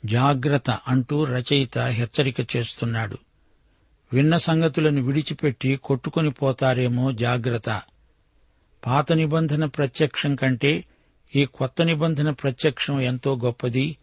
జాగ్రత్త 0.05 0.71
అంటూ 0.89 1.25
రచయిత 1.25 1.79
హెచ్చరిక 1.79 2.57
చేస్తున్నాడు. 2.57 3.19
విన్న 4.13 4.37
సంగతులను 4.37 5.03
విడిచిపెట్టి 5.03 5.77
కొట్టుకుని 5.77 6.31
పోతారేమో 6.31 7.13
జాగ్రత్త. 7.13 7.83
పాత 8.87 9.13
నిబంధన 9.13 9.65
ప్రత్యక్షం 9.65 10.35
కంటే 10.35 10.85
ఈ 11.37 11.45
కొత్త 11.45 11.83
నిబంధన 11.83 12.31
ప్రత్యక్షం 12.31 13.01
ఎంతో 13.01 13.37
గొప్పది. 13.37 13.97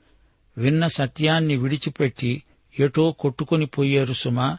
విన్న 0.59 0.87
సత్యాన్ని 0.87 1.55
విడిచిపెట్టి 1.55 2.43
ఎటో 2.79 3.11
కొట్టుకుని 3.11 3.65
పోయారు 3.65 4.13
సుమా. 4.13 4.57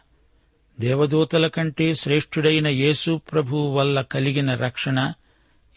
దేవదూతల 0.79 1.47
కంటే 1.47 1.95
శ్రేష్ఠుడైన 1.95 2.67
యేసు 2.67 3.21
ప్రభువు 3.31 3.73
వల్ల 3.73 4.01
కలిగిన 4.01 4.55
రక్షణ 4.55 5.13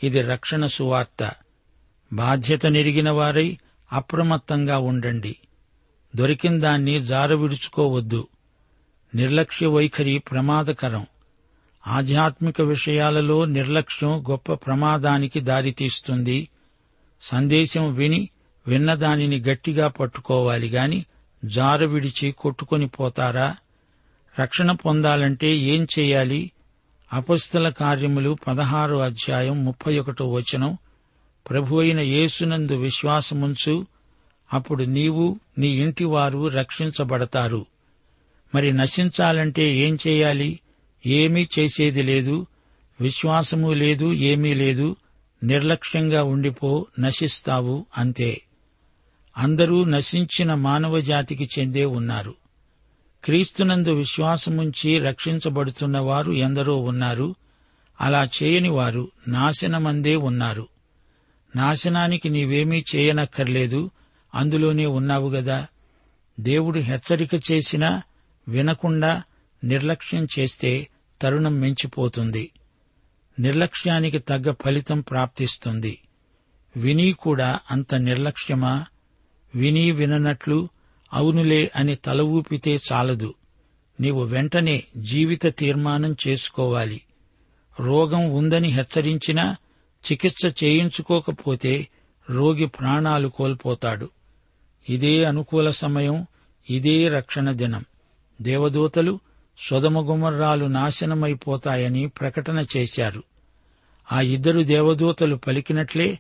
ఇది 0.03 0.23
రక్షణ 0.23 0.67
సువార్త. 0.67 1.33
బాధ్యత 2.13 2.67
నెరిగిన 2.67 3.11
వారై 3.11 3.59
అప్రమత్తంగా 3.93 4.79
ఉండండి. 4.79 5.37
దొరికిన 6.17 6.59
దాన్ని 6.59 7.01
జారవిడుచుకోవద్దు 7.01 8.29
నిర్లక్ష్య 9.15 9.67
వైఖరి 9.67 10.19
ప్రమాదకరం. 10.19 11.07
ఆధ్యాత్మిక 11.87 12.61
విషయాలలో 12.61 13.45
నిర్లక్ష్యం 13.45 14.25
గొప్ప 14.31 14.53
ప్రమాదానికి 14.53 15.41
దారితీస్తుంది. 15.41 16.49
సందేశం 17.23 17.95
విని 17.95 18.29
విన్నదానిని 18.67 19.41
గట్టిగా 19.41 19.89
పట్టుకోవాలి 19.89 20.69
గాని 20.69 21.05
జారు 21.45 21.87
విడిచి 21.87 22.33
కొట్టుకొని 22.33 22.89
పోతారా? 22.89 23.57
రక్షణ 24.41 24.73
పొందాలంటే 24.73 25.57
ఏం 25.57 25.87
చేయాలి? 25.99 26.51
అపస్తుల 27.13 27.69
కార్యములు 27.69 28.37
పదహారో 28.47 28.99
అధ్యాయం 28.99 29.65
ముప్పై 29.65 29.99
ఒకటో 29.99 30.29
వచనం. 30.29 30.79
ప్రభు 31.51 31.77
అయిన 31.77 32.01
యేసునందు 32.01 32.75
విశ్వాసముంచు 32.75 33.87
అప్పుడు 34.53 34.85
నీవు 34.85 35.41
నీ 35.59 35.69
ఇంటివారు 35.69 36.49
రక్షించబడతారు. 36.49 37.67
మరి 38.55 38.73
నశించాలంటే 38.73 39.75
ఏం 39.75 39.99
చేయాలి? 40.07 40.61
ఏమీ 41.07 41.49
చేసేది 41.59 42.03
లేదు 42.03 42.47
విశ్వాసము 43.01 43.73
లేదు 43.73 44.13
ఏమీ 44.13 44.55
లేదు 44.55 44.97
నిర్లక్ష్యంగా 45.45 46.23
ఉండిపో 46.23 46.87
నశిస్తావు 47.01 47.87
అంతే. 47.99 48.43
అందరూ 49.37 49.85
నశించిన 49.85 50.55
మానవ 50.55 51.01
జాతికి 51.01 51.49
చెందే 51.59 51.85
ఉన్నారు. 51.85 52.35
క్రీస్తునందు 53.25 53.93
విశ్వాసముంచి 53.93 54.99
రక్షించబడుతున్న 54.99 55.99
వారు 55.99 56.33
ఎందరో 56.33 56.83
ఉన్నారు. 56.83 57.35
అలా 58.01 58.29
చేయని 58.43 58.69
వారు 58.69 59.11
నాశనమందే 59.29 60.17
ఉన్నారు. 60.17 60.69
నాశనానికి 61.57 62.29
నీవేమీ 62.29 62.85
చేయనక్కర్లేదు. 62.97 63.91
అందులోనే 64.35 64.87
ఉన్నావు 64.87 65.31
గదా. 65.31 65.67
దేవుడు 66.41 66.79
హెచ్చరిక 66.79 67.35
చేసినా 67.35 68.03
వినకుండా 68.49 69.23
నిర్లక్ష్యం 69.65 70.29
చేస్తే 70.39 70.89
తరుణం 71.23 71.61
మించిపోతుంది. 71.61 72.51
నిర్లక్ష్యానికి 73.41 74.19
తగ్గ 74.19 74.55
ఫలితం 74.65 75.01
ప్రాప్తిస్తుంది. 75.01 75.99
విని 76.77 77.13
కూడా 77.13 77.59
అంత 77.71 77.95
నిర్లక్ష్యమా? 77.95 78.85
విని 79.55 79.91
విననట్లు 79.91 80.69
అవునులే 81.13 81.71
అని 81.77 81.95
తల 81.95 82.21
ఊపితే 82.21 82.81
చాలదు. 82.93 83.35
నీవు 84.01 84.23
వెంటనే 84.23 84.85
జీవిత 84.97 85.59
తీర్మానం 85.59 86.17
చేసుకోవాలి. 86.29 87.01
రోగం 87.81 88.31
ఉందని 88.31 88.69
హెచ్చరించినా 88.69 89.57
చికిత్స 90.13 90.65
చేయించుకోకపోతే 90.65 91.89
రోగి 92.31 92.67
ప్రాణాలు 92.67 93.29
కోల్పోతాడు. 93.29 94.09
ఇదే 94.89 95.25
అనుకూల 95.25 95.71
సమయం 95.71 96.27
ఇదే 96.71 97.09
రక్షణ 97.09 97.53
దినం. 97.53 97.85
దేవదూతలు 98.43 99.21
సుధమగుమర్రాలు 99.59 100.65
నాశనమైపోతాయని 100.65 102.09
ప్రకటన 102.09 102.67
చేశారు. 102.77 103.23
ఆ 104.13 104.21
ఇద్దరు 104.21 104.63
దేవదూతలు 104.63 105.37
పలికినట్లే 105.37 106.19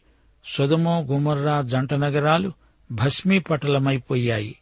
సుధమో 0.57 1.03
గుమర్రా 1.03 1.63
జంట 1.63 1.95
నగరాలు 1.95 2.53
భస్మీపటలమైపోయాయి. 2.93 4.57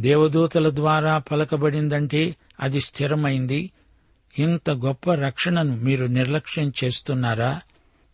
దేవదూతల 0.00 0.76
ద్వారా 0.76 1.18
పలకబడిందంటే 1.18 2.36
అది 2.60 2.80
స్థిరమైంది. 2.80 3.70
ఇంత 4.38 4.70
గొప్ప 4.70 5.14
రక్షణను 5.14 5.76
మీరు 5.76 6.06
నిర్లక్ష్యం 6.06 6.72
చేస్తున్నారా? 6.84 7.60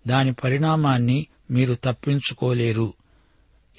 దాని 0.06 0.32
పరిణామాన్ని 0.32 1.26
మీరు 1.50 1.74
తప్పించుకోలేరు. 1.74 2.94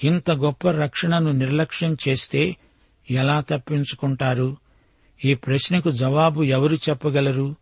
ఇంత 0.04 0.32
గొప్ప 0.32 0.70
రక్షణను 0.70 1.32
నిర్లక్ష్యం 1.32 1.98
చేస్తే 2.08 2.56
ఎలా 3.12 3.42
తప్పించుకుంటారు? 3.42 4.58
ఈ 5.26 5.34
ప్రశ్నకు 5.34 5.92
జవాబు 5.92 6.44
ఎవరు 6.44 6.76
చెప్పగలరు? 6.76 7.56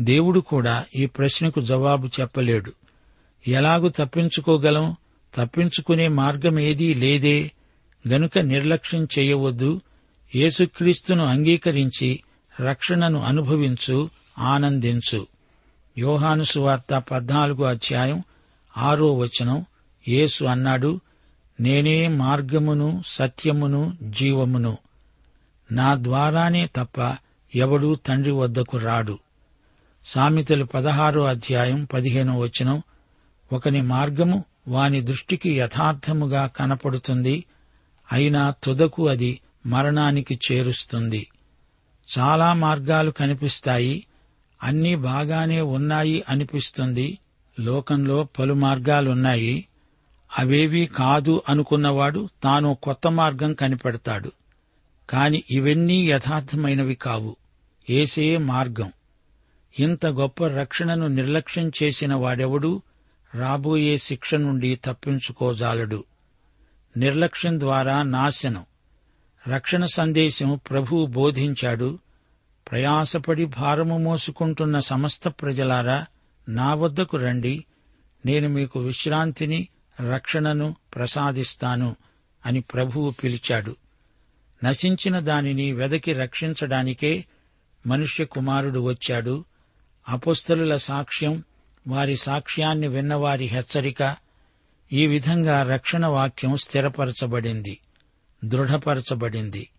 దేవుడు 0.00 0.40
కూడా 0.40 0.84
ఈ 0.96 1.06
ప్రశ్నకు 1.06 1.60
జవాబు 1.60 2.06
చెప్పలేడు. 2.20 2.72
ఎలాగు 3.48 3.88
తప్పించుకోగలం? 3.88 4.96
తప్పించుకునే 5.34 6.08
మార్గం 6.08 6.58
ఏదీ 6.58 6.94
లేదే 6.94 7.50
గనుక 8.08 8.38
నిర్లక్ష్యం 8.38 9.08
చేయవద్దు 9.18 9.80
యేసుక్రీస్తును 10.36 11.24
అంగీకరించి 11.24 12.20
రక్షణను 12.60 13.20
అనుభవించు 13.20 14.10
ఆనందించు. 14.38 15.26
యోహాను 15.98 16.44
సువార్త 16.44 16.98
పద్నాలుగో 16.98 17.64
అధ్యాయం 17.64 18.22
ఆరో 18.76 19.14
వచనం. 19.14 19.64
యేసు 20.08 20.44
అన్నాడు 20.44 21.00
నేనే 21.60 22.08
మార్గమును 22.08 23.02
సత్యమును 23.06 23.96
జీవమును. 24.02 24.78
నా 25.72 25.94
ద్వారానే 25.94 26.70
తప్ప 26.76 27.16
ఎవడూ 27.54 27.94
తండ్రి 27.94 28.32
వద్దకు 28.32 28.78
రాడు. 28.78 29.18
సామెతలు 30.04 30.64
పదహారో 30.64 31.24
అధ్యాయం 31.24 31.84
పదిహేనో 31.84 32.38
వచనం. 32.38 32.82
ఒకని 33.52 33.82
మార్గము 33.82 34.44
వాని 34.68 35.00
దృష్టికి 35.00 35.58
యథార్థముగా 35.58 36.46
కనపడుతుంది 36.46 37.44
అయినా 38.12 38.54
తుదకు 38.62 39.08
అది 39.08 39.40
మరణానికి 39.66 40.40
చేరుస్తుంది. 40.52 41.30
చాలా 42.18 42.52
మార్గాలు 42.52 43.10
కనిపిస్తాయి 43.10 44.06
అన్నీ 44.62 44.94
బాగానే 44.94 45.60
ఉన్నాయి 45.60 46.24
అనిపిస్తుంది. 46.28 47.18
లోకంలో 47.60 48.24
పలు 48.24 48.54
మార్గాలున్నాయి 48.54 49.68
అవేవీ 50.38 50.86
కాదు 50.86 51.42
అనుకున్నవాడు 51.48 52.28
తాను 52.42 52.78
కొత్త 52.82 53.08
మార్గం 53.08 53.52
కనిపెడతాడు. 53.54 54.32
కాని 55.10 55.42
ఇవన్నీ 55.50 56.10
యథార్థమైనవి 56.10 56.94
కావు 56.94 57.36
ఏసే 57.90 58.36
మార్గం. 58.36 58.92
ఇంత 59.78 60.06
గొప్ప 60.06 60.46
రక్షణను 60.46 61.06
నిర్లక్ష్యం 61.06 61.72
చేసిన 61.82 62.14
వాడెవడూ? 62.14 62.82
రాబోయే 63.34 63.98
శిక్ష 63.98 64.34
నుండి 64.34 64.80
తప్పించుకోజాలడు. 64.84 66.04
నిర్లక్ష్యం 66.96 67.60
ద్వారా 67.60 68.02
నాశనం. 68.02 68.64
రక్షణ 69.48 69.84
సందేశం 69.84 70.60
ప్రభువు 70.70 71.06
బోధించాడు. 71.06 71.98
ప్రయాసపడి 72.70 73.44
భారము 73.44 73.98
మోసుకుంటున్న 73.98 74.78
సమస్త 74.78 75.28
ప్రజలారా 75.28 76.06
నా 76.48 76.74
వద్దకు 76.74 77.16
రండి. 77.16 77.64
నేను 78.26 78.48
మీకు 78.48 78.80
విశ్రాంతిని 78.80 79.68
రక్షణను 80.10 80.76
ప్రసాదిస్తాను 80.94 81.96
అని 82.46 82.60
ప్రభువు 82.60 83.10
పిలిచాడు. 83.10 83.76
నశించిన 84.64 85.18
దానిని 85.18 85.72
వెదకి 85.72 86.12
రక్షించడానికే 86.12 87.24
మనుష్య 87.86 88.24
కుమారుడు 88.24 88.80
వచ్చాడు. 88.80 89.44
అపుస్తలుల 90.08 90.76
సాక్ష్యం 90.76 91.44
వారి 91.88 92.16
సాక్ష్యాన్ని 92.16 92.88
విన్నవారి 92.88 93.44
హెచ్చరిక 93.44 94.16
ఈ 94.92 95.06
విధంగా 95.06 95.62
రక్షణ 95.62 96.06
వాక్యం 96.06 96.56
స్థిరపరచబడింది 96.56 97.80
దృఢపరచబడింది. 98.44 99.70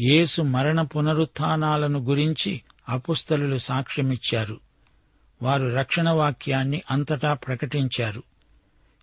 యేసు 0.00 0.42
మరణ 0.42 0.82
పునరుత్నాలను 0.82 1.98
గురించి 1.98 2.62
అపుస్తలు 2.88 3.58
సాక్ష్యమిచ్చారు. 3.58 4.60
వారు 5.42 5.74
రక్షణ 5.74 6.10
వాక్యాన్ని 6.10 6.82
అంతటా 6.90 7.34
ప్రకటించారు. 7.34 8.22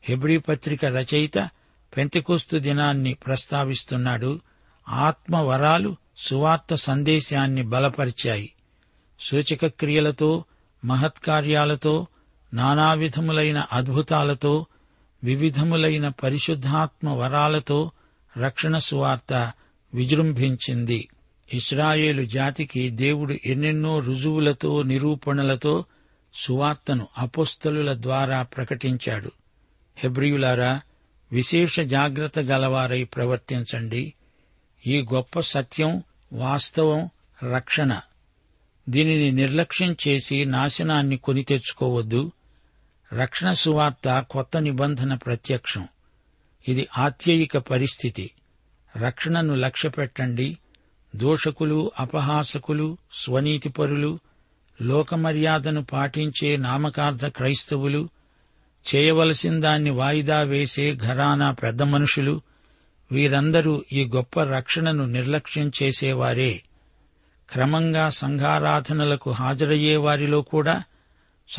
హెబ్రీ 0.03 0.37
పత్రిక 0.37 0.85
రచయిత 0.85 1.37
పెంతికోస్తు 1.97 2.57
దినాన్ని 2.57 3.13
ప్రస్తావిస్తున్నాడు 3.13 4.41
ఆత్మ 4.89 5.37
వరాలు 5.37 5.95
సువార్త 6.17 6.75
సందేశాన్ని 6.75 7.63
బలపరిచాయి. 7.63 8.53
సూచక 9.19 9.65
క్రియలతో 9.65 10.45
మహత్కార్యాలతో 10.85 12.07
నానావిధములైన 12.53 13.65
అద్భుతాలతో 13.73 14.65
వివిధములైన 15.23 16.09
పరిశుద్ధాత్మ 16.09 17.09
వరాలతో 17.09 17.91
రక్షణ 18.37 18.77
సువార్త 18.77 19.51
విజృంభించింది. 19.93 21.07
ఇస్రాయేలు 21.53 22.23
జాతికి 22.23 22.89
దేవుడు 22.89 23.35
ఎన్నెన్నో 23.45 23.99
రుజువులతో 23.99 24.83
నిరూపణలతో 24.83 25.85
సువార్తను 26.33 27.07
అపుస్తలుల 27.17 27.93
ద్వారా 27.93 28.41
ప్రకటించాడు. 28.41 29.31
హెబ్రియులారా 29.97 30.81
విశేష 31.31 31.79
జాగ్రత్త 31.79 32.39
గలవారై 32.39 33.03
ప్రవర్తించండి. 33.03 34.13
ఈ 34.87 35.05
గొప్ప 35.13 35.39
సత్యం 35.39 36.03
వాస్తవం 36.33 37.09
రక్షణ. 37.53 38.01
దీనిని 38.89 39.31
నిర్లక్ష్యం 39.31 39.95
చేసి 40.07 40.45
నాశనాన్ని 40.45 41.17
కొని 41.17 41.43
తెచ్చుకోవద్దు. 41.43 42.31
రక్షణ 43.13 43.53
సువార్త 43.53 44.25
కొత్త 44.29 44.57
నిబంధన 44.57 45.13
ప్రత్యక్షం. 45.13 45.87
ఇది 46.67 46.87
ఆత్యయిక 46.97 47.57
పరిస్థితి. 47.57 48.31
రక్షణను 48.97 49.53
లక్ష్యపెట్టండి. 49.53 50.57
దోషకులు 51.15 51.91
అపహాసకులు 51.99 52.97
స్వనీతిపరులు 53.13 54.19
లోకమర్యాదను 54.81 55.83
పాటించే 55.83 56.57
నామకార్థ 56.57 57.25
క్రైస్తవులు 57.25 58.09
చేయవలసిన 58.95 59.59
దాన్ని 59.59 59.89
వాయిదా 59.89 60.41
వేసే 60.41 60.95
ఘరానా 60.95 61.51
పెద్ద 61.51 61.83
మనుషులు 61.83 62.41
వీరందరూ 63.11 63.83
ఈ 63.91 64.05
గొప్ప 64.05 64.41
రక్షణను 64.43 65.05
నిర్లక్ష్యం 65.05 65.71
చేసేవారే. 65.83 66.63
క్రమంగా 67.49 68.09
సంఘారాధనలకు 68.09 69.31
హాజరయ్యే 69.31 69.95
వారిలో 69.95 70.41
కూడా 70.41 70.83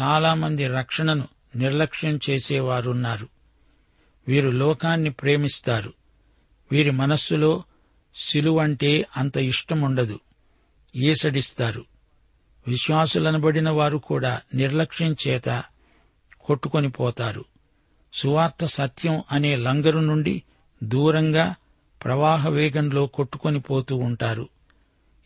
చాలామంది 0.00 0.66
రక్షణను 0.66 1.28
నిర్లక్ష్యం 1.56 2.20
చేసేవారున్నారు. 2.30 3.28
వీరు 4.28 4.50
లోకాన్ని 4.50 5.10
ప్రేమిస్తారు. 5.10 5.92
వీరి 6.72 6.90
మనస్సులో 6.90 7.62
సిలువంటే 8.14 9.06
అంత 9.16 9.36
ఇష్టముండదు. 9.36 10.20
ఈసడిస్తారు. 10.96 11.84
విశ్వాసులనబడిన 12.68 13.70
వారు 13.70 13.98
కూడా 13.98 14.40
నిర్లక్ష్యం 14.54 15.16
చేత 15.28 15.62
కొట్టుకొని 16.40 16.90
పోతారు. 16.90 17.44
సువార్త 18.12 18.66
సత్యం 18.66 19.22
అనే 19.32 19.56
లంగరు 19.56 19.98
నుండి 19.98 20.42
దూరంగా 20.82 21.54
ప్రవాహ 22.04 22.48
వేగంలో 22.48 23.06
కొట్టుకొని 23.06 23.60
పోతూ 23.60 23.96
ఉంటారు. 23.96 24.48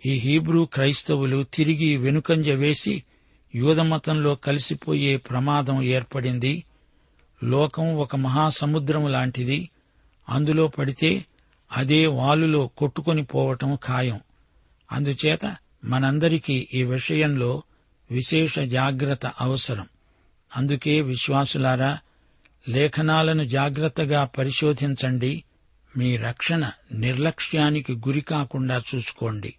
ఈ 0.06 0.12
హీబ్రూ 0.18 0.64
క్రైస్తవులు 0.64 1.46
తిరిగి 1.54 1.96
వెనుకంజ 1.96 2.50
వేసి 2.50 3.04
యూదమతంలో 3.54 4.34
కలిసిపోయే 4.34 5.16
ప్రమాదం 5.16 5.82
ఏర్పడింది. 5.82 6.64
లోకం 7.44 7.96
ఒక 7.96 8.16
మహాసముద్రం 8.16 9.06
లాంటిది. 9.06 9.70
అందులో 10.28 10.68
పడితే 10.68 11.24
అదే 11.72 12.06
వాలులో 12.06 12.66
కొట్టుకొని 12.66 13.24
పోవటం 13.24 13.76
ఖాయం. 13.76 14.20
అందుచేత 14.92 15.56
మనందరికీ 15.84 16.68
ఈ 16.74 16.82
విషయంలో 16.82 17.62
విశేష 18.11 18.58
జాగ్రత్త 18.58 19.26
అవసరం. 19.26 19.87
అందుకే 20.56 21.00
విశ్వాసులారా 21.00 21.98
లేఖనాలను 22.68 23.44
జాగ్రత్తగా 23.44 24.24
పరిశోధించండి. 24.24 25.44
మీ 25.96 26.16
రక్షణ 26.16 26.70
నిర్లక్ష్యానికి 26.92 27.92
గురి 27.92 28.20
కాకుండా 28.20 28.82
చూసుకోండి. 28.94 29.54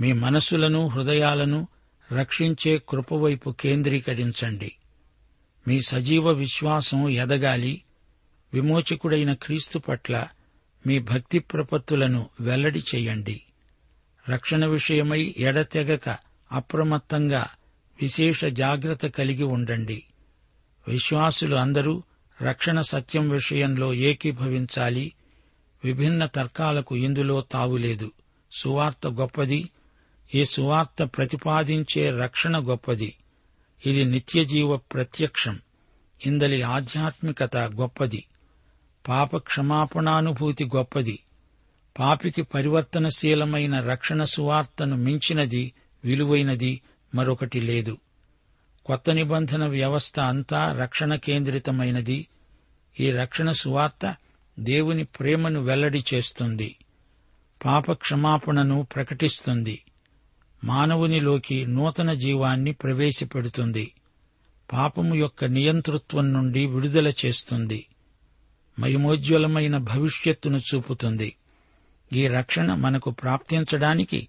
మీ 0.00 0.12
మనస్సులను 0.12 0.88
హృదయాలను 0.88 1.68
రక్షించే 2.12 2.82
కృపవైపు 2.88 3.50
కేంద్రీకరించండి. 3.60 4.72
మీ 5.68 5.80
సజీవ 5.80 6.30
విశ్వాసం 6.30 7.08
ఎదగాలి. 7.08 7.82
విమోచకుడైన 8.54 9.32
క్రీస్తు 9.32 9.78
పట్ల 9.78 10.28
మీ 10.86 10.98
భక్తి 10.98 11.38
ప్రపత్తులను 11.38 12.30
వెల్లడి 12.40 12.84
చేయండి. 12.94 13.42
రక్షణ 14.28 14.66
విషయమై 14.66 15.34
ఎడతెగక 15.38 16.18
అప్రమత్తంగా 16.52 17.46
విశేష 18.02 18.44
జాగ్రత్త 18.44 19.06
కలిగి 19.06 19.42
ఉండండి. 19.42 20.02
విశ్వాసులు 20.88 21.56
అందరూ 21.56 22.02
రక్షణ 22.42 22.80
సత్యం 22.80 23.28
విషయంలో 23.28 23.94
ఏకీభవించాలి. 23.94 25.12
విభిన్న 25.84 26.26
తర్కాలకు 26.26 26.96
ఇందులో 26.96 27.40
తావులేదు. 27.40 28.12
సువార్త 28.52 29.06
గొప్పది. 29.06 29.68
ఈ 30.34 30.44
సువార్త 30.44 31.02
ప్రతిపాదించే 31.02 32.10
రక్షణ 32.10 32.58
గొప్పది. 32.58 33.16
ఇది 33.86 34.04
నిత్యజీవ 34.04 34.76
ప్రత్యక్షం. 34.76 35.58
ఇందలి 36.26 36.62
ఆధ్యాత్మికత 36.62 37.56
గొప్పది. 37.56 38.26
పాప 39.08 39.36
క్షమాపణానుభూతి 39.36 40.64
గొప్పది. 40.64 41.18
పాపికి 41.98 42.42
పరివర్తనశీలమైన 42.42 43.80
రక్షణ 43.80 44.24
సువార్తను 44.24 44.96
మించినది 44.96 45.72
విలువైనది 46.04 46.80
మరొకటి 47.14 47.60
లేదు. 47.60 47.98
కొత్త 48.86 49.10
నిబంధన 49.10 49.66
వ్యవస్థ 49.66 50.20
అంతా 50.20 50.72
రక్షణ 50.72 51.14
కేంద్రితమైనది. 51.14 52.28
ఈ 53.00 53.10
రక్షణ 53.10 53.52
సువార్త 53.52 54.16
దేవుని 54.58 55.04
ప్రేమను 55.04 55.60
వెల్లడి 55.60 56.04
చేస్తుంది. 56.14 56.76
పాప 57.64 57.92
క్షమాపణను 57.92 58.86
ప్రకటిస్తుంది. 58.94 59.82
మానవునిలోకి 60.66 61.66
నూతన 61.66 62.14
జీవాన్ని 62.14 62.72
ప్రవేశపెడుతుంది. 62.72 63.94
పాపము 64.72 65.14
యొక్క 65.14 65.44
నియంతృత్వం 65.44 66.32
నుండి 66.32 66.66
విడుదల 66.66 67.12
చేస్తుంది. 67.26 67.86
మహిమోజ్వలమైన 68.78 69.78
భవిష్యత్తును 69.78 70.58
చూపుతుంది. 70.58 71.36
ఈ 72.12 72.26
రక్షణ 72.26 72.74
మనకు 72.74 73.10
ప్రాప్తించడానికి 73.10 74.28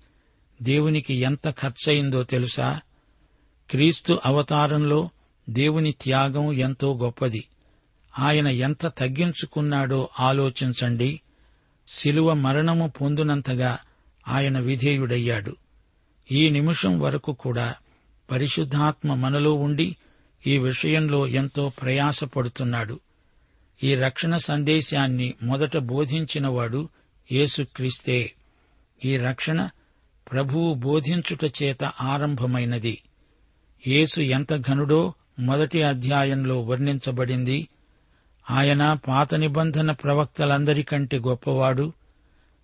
దేవునికి 0.62 1.14
ఎంత 1.14 1.50
ఖర్చయిందో 1.50 2.24
తెలుసా? 2.24 2.82
క్రీస్తు 3.70 4.20
అవతారంలో 4.26 5.10
దేవుని 5.50 5.92
త్యాగం 5.92 6.54
ఎంతో 6.54 6.98
గొప్పది. 6.98 7.48
ఆయన 8.20 8.48
ఎంత 8.48 8.86
తగ్గించుకున్నాడో 8.86 10.10
ఆలోచించండి. 10.20 11.22
శిలువ 11.88 12.34
మరణము 12.34 12.94
పొందునంతగా 13.02 13.78
ఆయన 14.28 14.60
విధేయుడయ్యాడు. 14.60 15.56
ఈ 16.32 16.50
నిమిషం 16.50 17.00
వరకు 17.00 17.34
కూడా 17.34 17.76
పరిశుద్ధాత్మ 18.32 19.14
మనలో 19.14 19.54
ఉండి 19.54 19.98
ఈ 20.48 20.58
విషయంలో 20.58 21.28
ఎంతో 21.28 21.72
ప్రయాసపడుతున్నాడు. 21.82 23.00
ఈ 23.84 23.96
రక్షణ 23.96 24.38
సందేశాన్ని 24.38 25.34
మొదట 25.44 25.78
బోధించినవాడు 25.78 26.90
యేసుక్రీస్తే. 27.32 28.32
ఈ 29.06 29.18
రక్షణ 29.18 29.70
ప్రభువు 30.32 30.74
బోధించుట 30.74 31.64
చేత 31.64 31.84
ఆరంభమైనది. 31.84 33.04
యేసు 33.88 34.22
ఎంత 34.22 34.58
ఘనుడో 34.58 35.14
మొదటి 35.40 35.84
అధ్యాయంలో 35.84 36.62
వర్ణించబడింది. 36.62 37.68
ఆయన 38.52 38.94
పాత 38.94 39.36
నిబంధన 39.36 39.92
ప్రవక్తలందరికంటే 39.92 41.20
గొప్పవాడు. 41.20 41.94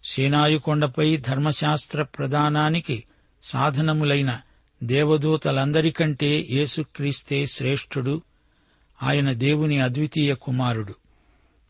సీనాయుకొండపై 0.03 1.17
ధర్మశాస్త్ర 1.17 2.03
ప్రదానానికి 2.03 3.03
సాధనములైన 3.43 4.41
దేవదూతలందరికంటే 4.83 6.47
యేసుక్రీస్తే 6.49 7.45
శ్రేష్ఠుడు 7.45 8.21
ఆయన 9.03 9.33
దేవుని 9.33 9.79
అద్వితీయ 9.79 10.33
కుమారుడు. 10.33 10.95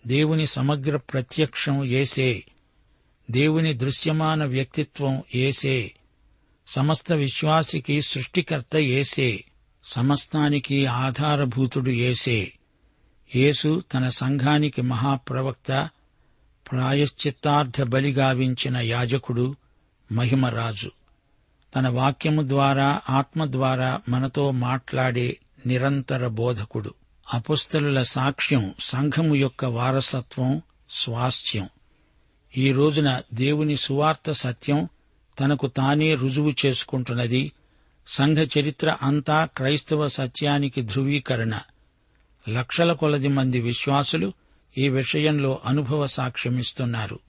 దేవుని 0.08 0.48
సమగ్ర 0.48 0.98
ప్రత్యక్షం 0.98 1.86
ఏసే 1.86 2.44
దేవుని 3.32 3.74
దృశ్యమాన 3.74 4.46
వ్యక్తిత్వం 4.46 5.24
ఏసే 5.36 5.92
సమస్త 6.68 7.14
విశ్వాసికి 7.14 8.02
సృష్టికర్త 8.02 8.78
ఏసే 8.78 9.44
సమస్తానికి 9.86 10.86
ఆధారభూతుడు 10.86 11.90
ఏసే 11.90 12.54
యేసు 13.36 13.84
తన 13.94 14.10
సంఘానికి 14.10 14.82
మహాప్రవక్త 14.82 15.90
ప్రాయశ్చిత్తార్థ 16.72 17.82
బలిగావించిన 17.82 18.78
యాజకుడు 18.78 19.56
మహిమరాజు. 20.12 20.92
తన 21.76 21.88
వాక్యము 21.88 22.48
ద్వారా 22.48 23.02
ఆత్మ 23.10 23.46
ద్వారా 23.46 24.02
మనతో 24.10 24.52
మాట్లాడే 24.52 25.38
నిరంతర 25.66 26.28
బోధకుడు. 26.28 26.94
అపుస్తలుల 27.34 28.04
సాక్ష్యం 28.04 28.74
సంఘము 28.80 29.36
యొక్క 29.36 29.66
వారసత్వం 29.66 30.62
స్వాస్థ్యం. 30.90 31.70
ఈ 32.58 32.72
రోజున 32.72 33.22
దేవుని 33.34 33.76
సువార్త 33.76 34.32
సత్యం 34.32 34.90
తనకు 35.40 35.68
తానే 35.68 36.16
రుజువు 36.16 36.54
చేసుకుంటున్నది. 36.66 37.52
సంఘ 38.08 38.38
చరిత్ర 38.38 38.98
అంతా 39.02 39.46
క్రైస్తవ 39.46 40.08
సత్యానికి 40.08 40.82
ధృవీకరణ. 40.82 41.60
లక్షల 42.50 42.94
కొలది 42.94 43.28
మంది 43.28 43.60
విశ్వాసులు 43.60 44.34
ఈ 44.78 44.90
విషయంలో 44.90 45.60
అనుభవ 45.66 46.08
సాక్ష్యమిస్తున్నారు. 46.08 47.20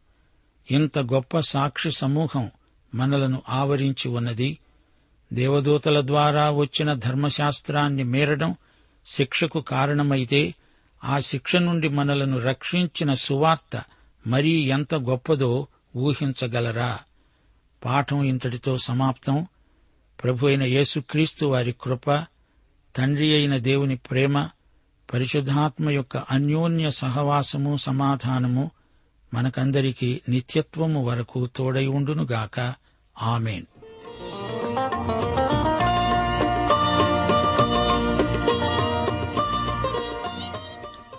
ఇంత 0.71 0.99
గొప్ప 0.99 1.41
సాక్షి 1.41 1.91
సమూహం 1.91 2.51
మనలను 2.95 3.43
ఆవరించి 3.49 4.09
ఉన్నది. 4.09 4.59
దేవదూతల 5.33 6.07
ద్వారా 6.07 6.51
వచ్చిన 6.51 6.95
ధర్మశాస్త్రాన్ని 6.95 8.03
మేరడం 8.03 8.55
శిక్షకు 9.07 9.61
కారణమైతే 9.61 10.55
ఆ 11.05 11.19
శిక్ష 11.19 11.57
నుండి 11.57 11.89
మనలను 11.89 12.41
రక్షించిన 12.41 13.15
సువార్త 13.15 13.83
మరీ 14.27 14.51
ఎంత 14.51 14.95
గొప్పదో 14.95 15.67
ఊహించగలరా? 15.97 16.99
పాఠం 17.85 18.25
ఇంతటితో 18.25 18.79
సమాప్తం. 18.79 19.47
ప్రభు 20.25 20.47
అయిన 20.47 20.63
యేసుక్రీస్తు 20.63 21.47
వారి 21.47 21.75
కృప 21.81 22.27
తండ్రి 22.97 23.35
అయిన 23.35 23.57
దేవుని 23.57 23.97
ప్రేమ 23.97 24.49
పరిశుద్ధాత్మ 25.13 25.91
యొక్క 25.91 26.17
అన్యోన్య 26.17 26.91
సహవాసము 26.91 27.77
సమాధానము 27.77 28.71
మనకందరికీ 29.35 30.21
నిత్యత్వము 30.29 31.05
వరకు 31.05 31.47
తోడై 31.47 31.87
ఉండునుగాక. 31.87 32.75
ఆమెన్. 33.23 33.67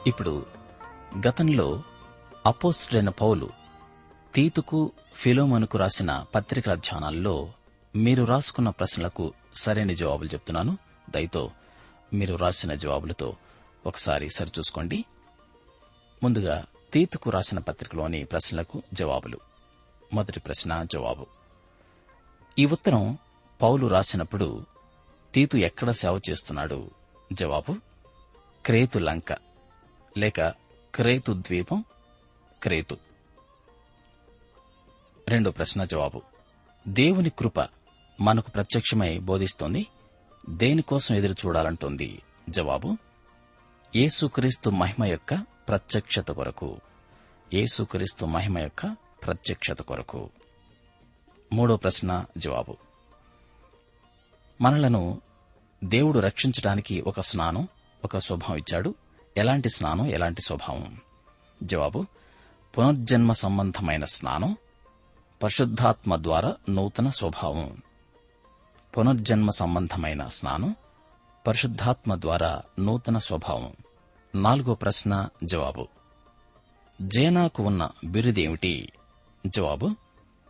ఇప్పుడు 0.08 0.46
గతంలో 1.28 1.84
అపోస్టైన 2.46 3.10
పౌలు 3.10 3.50
తీతుకు 4.34 4.92
ఫిలోమనుకు 5.14 5.78
రాసిన 5.78 6.26
పత్రికల 6.36 6.76
ధ్యానాల్లో 6.76 7.52
మీరు 7.96 8.24
రాసుకున్న 8.24 8.70
ప్రశ్నలకు 8.70 9.34
సరైన 9.56 9.92
జవాబులు 9.94 10.30
చెప్తున్నాను. 10.30 10.78
దయతో 11.10 11.52
మీరు 12.14 12.36
రాసిన 12.36 12.76
జవాబులతో 12.76 13.36
ఒకసారి 13.86 14.30
సరిచూసుకోండి 14.30 15.06
ముందుగా 16.24 16.66
తీతుకు 16.94 17.30
రాసిన 17.30 17.60
పత్రికలోని 17.60 18.24
ప్రశ్నలకు 18.24 18.82
జవాబులు. 18.94 19.40
మొదటి 20.14 20.40
ప్రశ్న 20.40 20.84
జవాబు. 20.84 21.35
ఈ 22.60 22.66
ఉత్తరం 22.66 23.18
పౌలు 23.62 23.88
రాసినప్పుడు 23.88 24.66
తీతు 25.34 25.58
ఎక్కడ 25.58 25.92
సేవ 25.92 26.22
చేస్తున్నాడు? 26.30 26.92
జవాబు 27.34 27.76
క్రేతు 28.66 29.00
లంక 29.00 29.38
లేక 30.18 30.42
క్రేతు 30.96 31.34
ద్వీపం 31.34 31.84
క్రేతు. 32.64 32.98
రెండో 35.30 35.52
ప్రశ్న 35.52 35.86
జవాబు 35.86 36.22
దేవుని 36.88 37.30
కృప 37.30 37.60
మనకు 38.22 38.52
ప్రత్యక్షమై 38.52 39.20
బోధిస్తోంది 39.20 39.88
దేనికోసం 40.50 41.16
ఎదురు 41.16 41.32
చూడాలంటోంది? 41.32 42.22
జవాబు 42.50 42.98
యేసుక్రీస్తు 43.96 44.70
మహిమ 44.70 45.06
యొక్క 45.06 45.46
ప్రత్యక్షత 45.68 46.32
కొరకు. 46.32 46.78
యేసుక్రీస్తు 47.54 48.26
మహిమ 48.26 48.60
యొక్క 48.60 48.96
ప్రత్యక్షత 49.26 49.82
కొరకు. 49.82 50.30
మూడో 51.56 51.78
ప్రశ్న 51.78 52.26
జవాబు. 52.38 52.78
మనలను 54.62 55.22
దేవుడు 55.84 56.20
రక్షించడానికి 56.20 57.02
ఒక 57.02 57.20
స్నానం 57.20 57.68
ఒక 58.04 58.18
స్వభావం 58.18 58.58
ఇచ్చాడు. 58.58 58.96
ఎలాంటి 59.38 59.70
స్నానం 59.70 60.06
ఎలాంటి 60.06 60.42
స్వభావం? 60.42 60.98
జవాబు 61.64 62.06
పునర్జన్మ 62.78 63.32
సంబంధమైన 63.32 64.04
స్నానం 64.04 64.58
పరిశుద్ధాత్మ 65.44 66.16
ద్వారా 66.16 66.56
నూతన 66.70 67.10
స్వభావం. 67.10 67.78
పునర్జన్మ 68.98 69.50
సంబంధమైన 69.50 70.28
స్నానం 70.28 70.76
పరిశుద్ధాత్మ 71.48 72.16
ద్వారా 72.16 72.62
నూతన 72.80 73.18
స్వభావం. 73.18 73.74
నాలుగో 74.36 74.74
ప్రశ్న 74.74 75.30
జవాబు. 75.44 75.88
జేనాకు 77.02 77.64
ఉన్న 77.64 77.90
బిరుదేమిటి? 78.06 78.92
జవాబు 79.48 80.05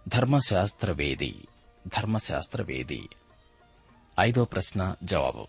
ధర్మశాస్త్రవేది 0.08 1.48
ధర్మశాస్త్రవేది. 1.88 3.10
ఐదో 4.20 4.46
ప్రశ్న 4.46 4.96
జవాబు. 5.04 5.48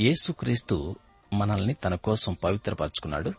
యేసుక్రీస్తు 0.00 0.96
మనల్ని 1.32 1.74
తన 1.74 1.94
కోసం 1.94 2.36
పవిత్రపరుచుకున్నాడు. 2.44 3.32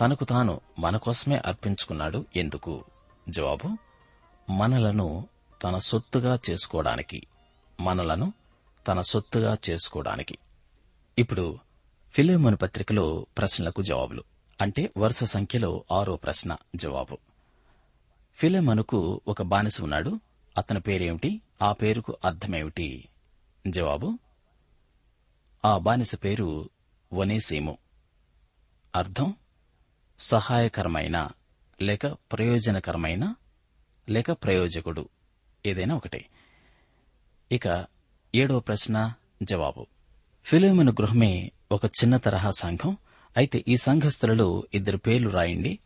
తనకు 0.00 0.24
తాను 0.24 0.60
మన 0.78 0.96
కోసమే 0.96 1.36
అర్పించుకున్నాడు. 1.46 2.24
ఎందుకు? 2.36 2.84
జవాబు 3.28 3.76
మనలను 4.52 5.28
తన 5.62 5.76
సొత్తుగా 5.76 6.38
చేసుకోవడానికి. 6.50 7.26
మనలను 7.80 8.32
తన 8.88 9.00
సొత్తుగా 9.00 9.56
చేసుకోవడానికి. 9.70 10.38
ఇప్పుడు 11.18 11.58
ఫిలిమోన్ 12.12 12.56
పత్రికలో 12.62 13.26
ప్రశ్నలకు 13.38 13.82
జవాబులు. 13.82 14.24
అంటే 14.60 14.90
వరుస 14.98 15.24
సంఖ్యలో 15.24 15.84
ఆరో 15.92 16.16
ప్రశ్న 16.16 16.56
జవాబు. 16.76 17.18
ఫిలెమనుకు 18.34 19.20
ఒక 19.28 19.42
బానిస 19.42 19.82
ఉన్నాడు. 19.82 20.20
అతని 20.58 20.80
పేరేమిటి? 20.80 21.40
ఆ 21.62 21.72
పేరుకు 21.72 22.16
అర్థమేమిటి? 22.24 23.08
జవాబు 23.66 24.18
ఆ 25.64 25.78
బానిస 25.78 26.14
పేరు 26.14 26.70
వనేసీము. 27.12 27.78
అర్థం 28.96 29.34
సహాయకరమైన 30.20 31.28
లేక 31.82 32.06
ప్రయోజనకరమైన 32.06 33.34
లేక 34.08 34.32
ప్రయోజకుడు. 34.32 35.08
ఏదైనా 35.66 35.94
ఒకటే. 35.94 36.26
ఇక 37.52 37.86
ఏడవ 38.34 38.60
ప్రశ్న 38.60 39.12
జవాబు. 39.42 39.86
ఫిలోమెను 40.44 40.92
గృహమే 40.92 41.52
ఒక 41.72 41.84
చిన్న 41.84 42.16
తరహా 42.16 42.50
సంఘం. 42.50 42.96
అయితే 43.36 43.64
ఈ 43.68 43.76
సంఘస్థులలో 43.76 44.66
ఇద్దరు 44.74 44.96
పేర్లు 44.96 45.30
రాయండి. 45.30 45.78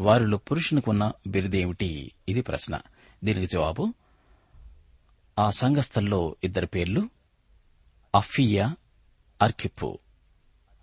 వారిలో 0.00 0.38
పురుషునికున్న 0.38 1.12
బిరుదేమిటి? 1.26 2.12
ఇది 2.28 2.40
ప్రశ్న. 2.40 2.78
దీనికి 3.24 3.46
జవాబు 3.46 3.94
ఆ 5.38 5.50
సంఘస్థల్లో 5.50 6.36
ఇద్దరు 6.44 6.66
పేర్లు 6.66 7.08
అఫియా 8.14 8.76
అర్కిప్పు. 9.42 9.98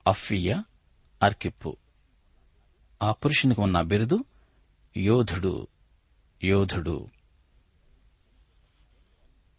అఫియా 0.08 0.64
అర్కిప్పు. 1.24 1.78
ఆ 3.04 3.12
పురుషునికి 3.12 3.62
ఉన్న 3.62 3.82
బిరుదు 3.82 4.20
యోధుడు. 4.98 5.68
యోధుడు. 6.44 7.08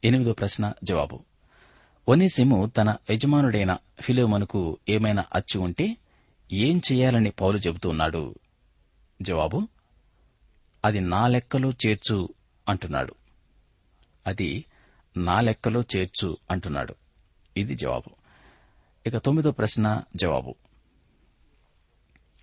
ఎనిమిదో 0.04 0.32
ప్రశ్న 0.32 0.72
జవాబు. 0.84 1.24
ఒనేసిము 2.08 2.66
తన 2.66 2.96
యజమానుడైన 3.10 3.76
ఫిలోమనుకు 4.00 4.78
ఏమైనా 4.88 5.24
అచ్చి 5.34 5.60
ఉంటే 5.60 5.96
ఏం 6.52 6.80
చేయాలని 6.92 7.30
పౌలు 7.30 7.58
చెబుతున్నాడు 7.58 8.34
జవాబు 9.22 9.68
అది 10.84 11.00
నా 11.00 11.26
లెక్కలో 11.26 11.70
చేర్చు 11.70 12.28
అంటున్నాడు. 12.68 13.14
అది 14.26 14.64
నా 15.16 15.40
లెక్కలో 15.40 15.82
చేర్చు 15.96 16.36
అంటున్నాడు. 16.50 16.94
ఇది 17.56 17.74
జవాబు. 17.74 18.10
ఇక 19.08 19.16
తొమ్మిదో 19.16 19.50
ప్రశ్న 19.50 20.02
జవాబు. 20.16 20.54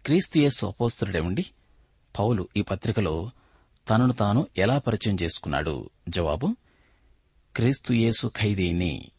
క్రీస్తుయేసు 0.06 0.66
అపోస్తుడే 0.66 1.20
ఉండి 1.20 1.46
పౌలు 2.20 2.48
ఈ 2.58 2.62
పత్రికలో 2.62 3.32
తనను 3.90 4.14
తాను 4.14 4.48
ఎలా 4.58 4.78
పరిచయం 4.78 5.18
చేసుకున్నాడు? 5.22 5.90
జవాబు 6.10 6.56
క్రీస్తుయేసు 7.56 8.32
ఖైదీని 8.38 9.12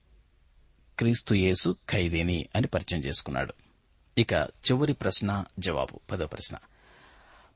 క్రీస్తుయేసు 0.98 1.76
ఖైదీని 1.90 2.48
అని 2.56 2.66
పరిచయం 2.66 3.00
చేసుకున్నాడు. 3.00 3.54
ఇక 4.18 4.32
చివరి 4.32 4.92
ప్రశ్న 4.92 5.44
జవాబు 5.58 6.00
పదో 6.10 6.26
ప్రశ్న. 6.26 6.56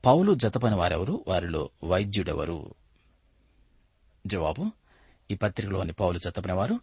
పౌలు 0.05 0.33
జతపని 0.33 0.75
వారెవరు? 0.75 1.25
వారిలో 1.27 1.69
వైద్యుడెవరు? 1.83 2.73
జవాబు 4.27 4.71
ఈ 5.31 5.35
పత్రికలోని 5.35 5.91
పౌలు 5.91 6.17
జతపని 6.17 6.53
వారు 6.53 6.79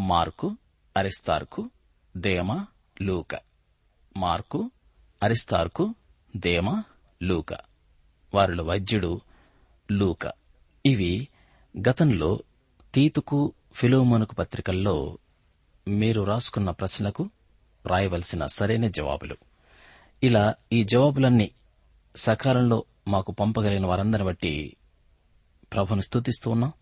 మార్కు 0.00 0.56
అరిస్తార్కు 0.96 1.70
దేమ 2.16 2.66
లూక. 3.02 3.40
మార్కు 4.16 4.70
అరిస్తార్కు 5.22 5.94
దేమ 6.36 6.82
లూక. 7.22 7.52
వారిలో 8.34 8.64
వైద్యుడు 8.64 9.20
లూక. 9.92 10.32
ఇవి 10.86 11.28
గతంలో 11.88 12.42
తీతుకు 12.94 13.52
ఫిలోమోనుకు 13.72 14.34
పత్రికల్లో 14.34 15.18
మీరు 15.88 16.22
రాసుకున్న 16.22 16.70
ప్రశ్నలకు 16.70 17.30
రాయవలసిన 17.86 18.46
సరైన 18.46 18.88
జవాబులు. 18.88 19.36
ఇలా 20.22 20.54
ఈ 20.72 20.84
జవాబులన్నీ 20.84 21.50
సకాలంలో 22.16 22.84
మాకు 23.08 23.32
పంపగలిగిన 23.32 23.86
వారందరిని 23.86 24.26
బట్టి 24.26 24.76
ప్రభును 25.72 26.00
స్తుతిస్తూ 26.00 26.50
ఉన్నాం. 26.50 26.72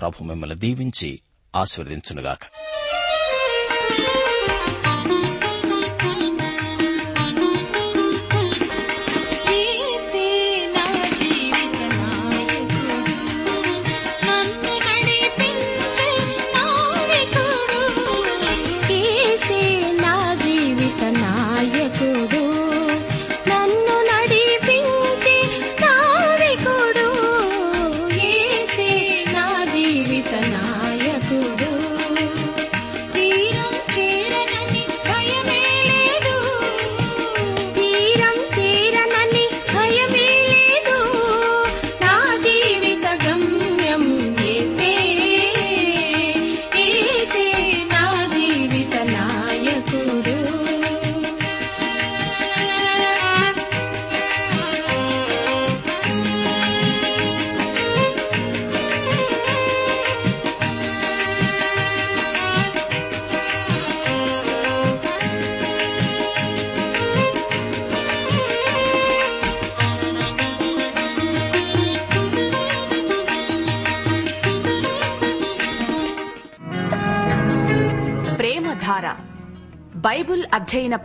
ప్రభు 0.00 0.24
మిమ్మల్ని 0.24 0.56
దీవించి 0.56 1.20
ఆశీర్వదించునుగాక. 1.54 2.40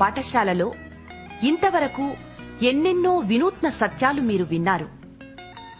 పాఠశాలలో 0.01 0.67
ఇంతవరకు 1.43 2.05
ఎన్నెన్నో 2.65 3.17
వినూత్న 3.19 3.69
సత్యాలు 3.69 4.21
మీరు 4.21 4.43
విన్నారు. 4.43 4.88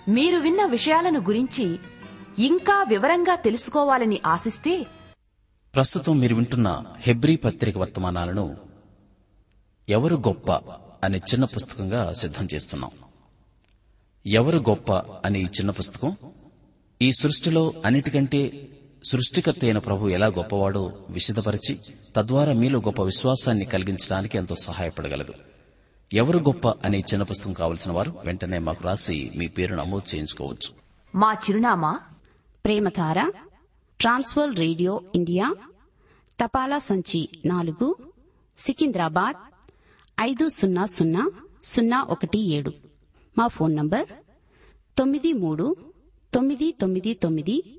మీరు 0.10 0.38
విన్న 0.38 0.66
విషయాలను 0.66 1.20
గురించి 1.20 1.66
ఇంకా 2.44 2.84
వివరంగా 2.84 3.36
తెలుసుకోవాలని 3.36 4.22
ఆశిస్తే 4.26 4.86
ప్రస్తుతం 5.74 6.20
మీరు 6.20 6.36
వింటున్న 6.36 6.70
హెబ్రీ 7.00 7.36
పత్రిక 7.36 7.78
వర్తమానాలను 7.78 8.46
ఎవరు 9.90 10.16
గొప్ప 10.16 10.52
అనే 11.04 11.18
చిన్న 11.18 11.46
పుస్తకంగా 11.46 12.14
సిద్ధం 12.14 12.48
చేస్తున్నాం. 12.54 12.92
ఎవరు 14.26 14.60
గొప్ప 14.70 14.92
అనే 15.26 15.40
ఈ 15.40 15.50
చిన్న 15.58 15.72
పుస్తకం 15.72 16.12
ఈ 17.02 17.12
సృష్టిలో 17.12 17.74
అన్నిటికంటే 17.86 18.42
సృష్టికర్త 19.04 19.60
అయిన 19.64 19.78
ప్రభు 19.78 20.08
ఎలా 20.08 20.28
గొప్పవాడో 20.28 21.06
విశదపరిచి 21.10 21.80
తద్వారా 22.16 22.54
మీలో 22.54 22.80
గొప్ప 22.80 23.04
విశ్వాసాన్ని 23.04 23.66
కలిగించడానికి 23.66 24.38
ఎంతో 24.38 24.56
సహాయపడగలదు. 24.56 25.34
ఎవరు 26.14 26.40
గొప్ప 26.40 26.70
అనే 26.70 26.98
చిన్న 26.98 27.24
పుస్తకం 27.24 27.54
కావలసిన 27.54 27.92
వారు 27.92 28.14
వెంటనే 28.26 28.60
మాకు 28.60 28.84
రాసి 28.84 29.32
మీ 29.36 29.48
పేరు 29.48 29.76
నమోదు 29.76 30.16
చేయించుకోవచ్చు. 30.16 30.76
మా 31.16 31.34
చిరునామా 31.34 32.00
ప్రేమతార 32.66 33.32
ట్రాన్స్వర్ 34.00 34.56
రేడియో 34.56 35.02
ఇండియా 35.16 35.56
తపాలా 36.44 36.78
సంచి 36.78 37.30
నాలుగు 37.46 37.96
సికింద్రాబాద్ 38.60 39.36
ఐదు 40.22 40.50
సున్నా 40.50 40.86
సున్నా 40.86 41.32
సున్నా 41.64 42.02
ఒకటి 42.02 42.40
ఏడు. 42.52 42.72
మా 43.38 43.48
ఫోన్ 43.48 43.76
నంబర్ 43.76 44.06
తొమ్మిది 44.98 45.34
మూడు 45.34 45.76
తొమ్మిది 46.34 46.72
తొమ్మిది 46.72 47.14
తొమ్మిది 47.14 47.79